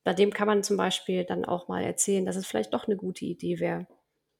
[0.04, 2.96] bei dem kann man zum Beispiel dann auch mal erzählen, dass es vielleicht doch eine
[2.96, 3.86] gute Idee wäre,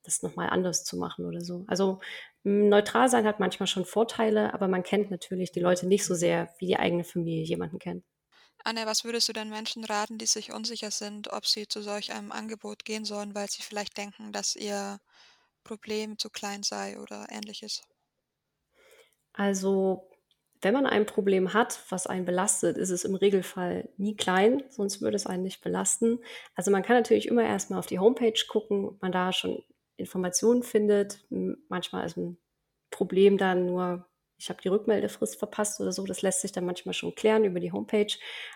[0.05, 1.65] das nochmal anders zu machen oder so.
[1.67, 2.01] Also
[2.45, 6.55] neutral sein hat manchmal schon Vorteile, aber man kennt natürlich die Leute nicht so sehr,
[6.59, 8.05] wie die eigene Familie jemanden kennt.
[8.67, 12.13] Anne, was würdest du denn Menschen raten, die sich unsicher sind, ob sie zu solch
[12.13, 15.01] einem Angebot gehen sollen, weil sie vielleicht denken, dass ihr
[15.65, 17.83] Problem zu klein sei oder ähnliches?
[19.33, 20.11] Also,
[20.63, 25.03] wenn man ein Problem hat, was einen belastet, ist es im Regelfall nie klein, sonst
[25.03, 26.21] würde es einen nicht belasten.
[26.55, 29.63] Also man kann natürlich immer erstmal auf die Homepage gucken, ob man da schon
[29.97, 31.25] Informationen findet.
[31.69, 32.39] Manchmal ist ein
[32.91, 34.07] Problem dann nur,
[34.39, 36.05] ich habe die Rückmeldefrist verpasst oder so.
[36.05, 38.13] Das lässt sich dann manchmal schon klären über die Homepage.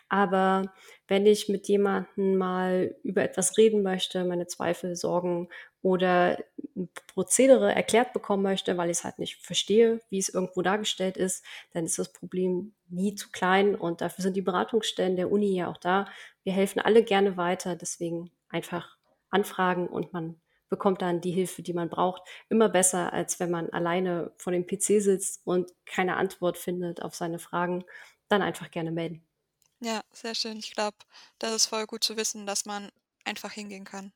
[0.08, 0.72] Aber
[1.08, 5.48] wenn ich mit jemandem mal über etwas reden möchte, meine Zweifel, Sorgen
[5.82, 6.38] oder
[6.76, 11.16] ein Prozedere erklärt bekommen möchte, weil ich es halt nicht verstehe, wie es irgendwo dargestellt
[11.16, 13.74] ist, dann ist das Problem nie zu klein.
[13.74, 16.06] Und dafür sind die Beratungsstellen der Uni ja auch da.
[16.42, 17.74] Wir helfen alle gerne weiter.
[17.76, 18.96] Deswegen einfach
[19.30, 20.40] anfragen und man
[20.70, 22.22] bekommt dann die Hilfe, die man braucht.
[22.48, 27.14] Immer besser, als wenn man alleine vor dem PC sitzt und keine Antwort findet auf
[27.14, 27.84] seine Fragen.
[28.28, 29.26] Dann einfach gerne melden.
[29.80, 30.56] Ja, sehr schön.
[30.58, 30.96] Ich glaube,
[31.38, 32.90] das ist voll gut zu wissen, dass man
[33.24, 34.12] einfach hingehen kann.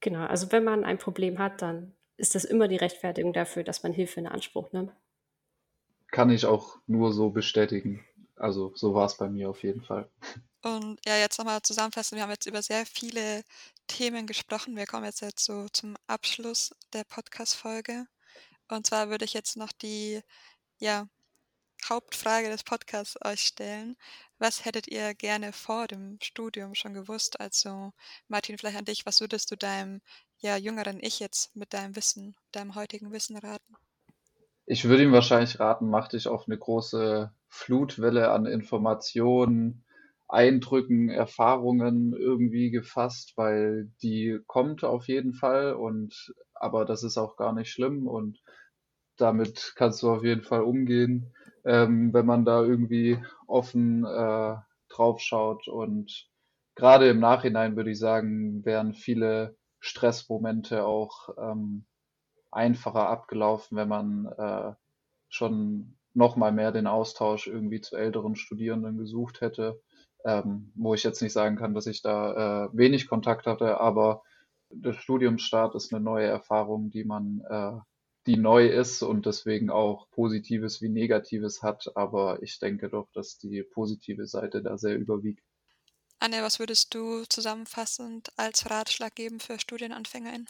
[0.00, 3.82] Genau, also wenn man ein Problem hat, dann ist das immer die Rechtfertigung dafür, dass
[3.82, 4.92] man Hilfe in Anspruch nimmt.
[6.10, 8.04] Kann ich auch nur so bestätigen.
[8.36, 10.10] Also so war es bei mir auf jeden Fall.
[10.68, 13.42] Und ja, jetzt nochmal zusammenfassen, wir haben jetzt über sehr viele
[13.86, 14.76] Themen gesprochen.
[14.76, 18.06] Wir kommen jetzt, jetzt so zum Abschluss der Podcast-Folge.
[18.68, 20.20] Und zwar würde ich jetzt noch die
[20.78, 21.08] ja,
[21.88, 23.96] Hauptfrage des Podcasts euch stellen.
[24.38, 27.40] Was hättet ihr gerne vor dem Studium schon gewusst?
[27.40, 27.92] Also
[28.28, 30.02] Martin, vielleicht an dich, was würdest du deinem
[30.38, 33.76] ja, jüngeren Ich jetzt mit deinem Wissen, deinem heutigen Wissen raten?
[34.66, 39.86] Ich würde ihm wahrscheinlich raten, mach dich auf eine große Flutwelle an Informationen
[40.28, 47.36] Eindrücken, Erfahrungen irgendwie gefasst, weil die kommt auf jeden Fall und aber das ist auch
[47.36, 48.42] gar nicht schlimm und
[49.16, 51.32] damit kannst du auf jeden Fall umgehen,
[51.64, 54.56] ähm, wenn man da irgendwie offen äh,
[54.88, 56.28] drauf schaut und
[56.74, 61.86] gerade im Nachhinein würde ich sagen, wären viele Stressmomente auch ähm,
[62.50, 64.72] einfacher abgelaufen, wenn man äh,
[65.28, 69.80] schon noch mal mehr den Austausch irgendwie zu älteren Studierenden gesucht hätte,
[70.24, 74.22] ähm, wo ich jetzt nicht sagen kann, dass ich da äh, wenig Kontakt hatte, aber
[74.70, 77.78] der Studiumsstart ist eine neue Erfahrung, die man, äh,
[78.26, 83.38] die neu ist und deswegen auch Positives wie Negatives hat, aber ich denke doch, dass
[83.38, 85.44] die positive Seite da sehr überwiegt.
[86.20, 90.48] Anne, was würdest du zusammenfassend als Ratschlag geben für StudienanfängerInnen?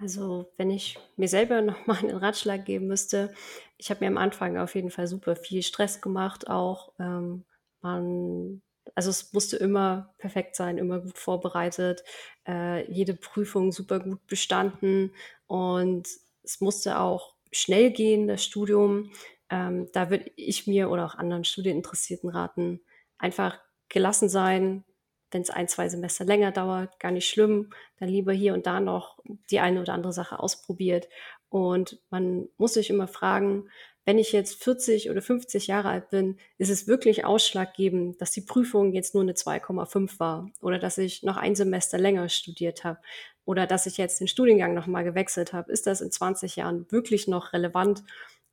[0.00, 3.34] Also, wenn ich mir selber noch mal einen Ratschlag geben müsste,
[3.78, 6.92] ich habe mir am Anfang auf jeden Fall super viel Stress gemacht auch.
[6.98, 7.44] Ähm,
[7.80, 8.62] man
[8.94, 12.04] also, es musste immer perfekt sein, immer gut vorbereitet,
[12.46, 15.12] äh, jede Prüfung super gut bestanden
[15.46, 16.08] und
[16.42, 19.12] es musste auch schnell gehen, das Studium.
[19.50, 22.80] Ähm, da würde ich mir oder auch anderen Studieninteressierten raten,
[23.18, 23.58] einfach
[23.88, 24.84] gelassen sein,
[25.30, 28.80] wenn es ein, zwei Semester länger dauert, gar nicht schlimm, dann lieber hier und da
[28.80, 29.18] noch
[29.50, 31.08] die eine oder andere Sache ausprobiert.
[31.50, 33.68] Und man muss sich immer fragen,
[34.08, 38.40] wenn ich jetzt 40 oder 50 Jahre alt bin, ist es wirklich ausschlaggebend, dass die
[38.40, 43.00] Prüfung jetzt nur eine 2,5 war oder dass ich noch ein Semester länger studiert habe
[43.44, 45.70] oder dass ich jetzt den Studiengang nochmal gewechselt habe.
[45.70, 48.02] Ist das in 20 Jahren wirklich noch relevant?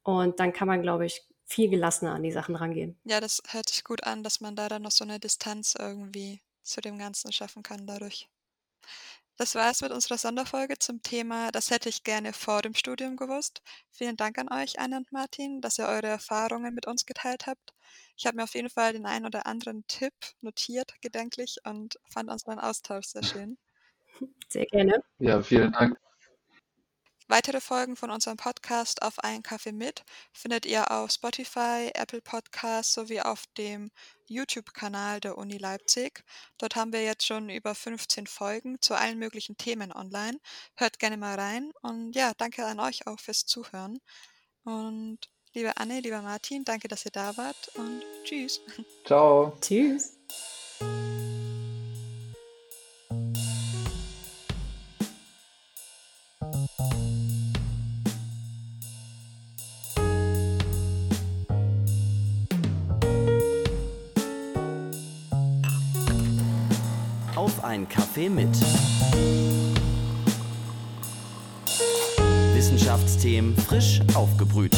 [0.03, 2.99] Und dann kann man, glaube ich, viel gelassener an die Sachen rangehen.
[3.05, 6.41] Ja, das hört sich gut an, dass man da dann noch so eine Distanz irgendwie
[6.63, 8.27] zu dem Ganzen schaffen kann dadurch.
[9.37, 13.17] Das war es mit unserer Sonderfolge zum Thema Das hätte ich gerne vor dem Studium
[13.17, 13.61] gewusst.
[13.91, 17.73] Vielen Dank an euch, Anne und Martin, dass ihr eure Erfahrungen mit uns geteilt habt.
[18.17, 22.29] Ich habe mir auf jeden Fall den einen oder anderen Tipp notiert, gedenklich, und fand
[22.29, 23.57] unseren Austausch sehr schön.
[24.49, 25.03] Sehr gerne.
[25.19, 25.97] Ja, vielen Dank.
[27.27, 32.93] Weitere Folgen von unserem Podcast auf einen Kaffee mit findet ihr auf Spotify, Apple Podcasts
[32.93, 33.89] sowie auf dem
[34.27, 36.23] YouTube-Kanal der Uni Leipzig.
[36.59, 40.37] Dort haben wir jetzt schon über 15 Folgen zu allen möglichen Themen online.
[40.75, 43.99] Hört gerne mal rein und ja, danke an euch auch fürs Zuhören.
[44.63, 45.17] Und
[45.53, 48.61] liebe Anne, lieber Martin, danke, dass ihr da wart und tschüss.
[49.03, 49.57] Ciao.
[49.61, 50.14] Tschüss.
[67.75, 68.47] Ein Kaffee mit.
[72.53, 74.73] Wissenschaftsthemen frisch aufgebrüht.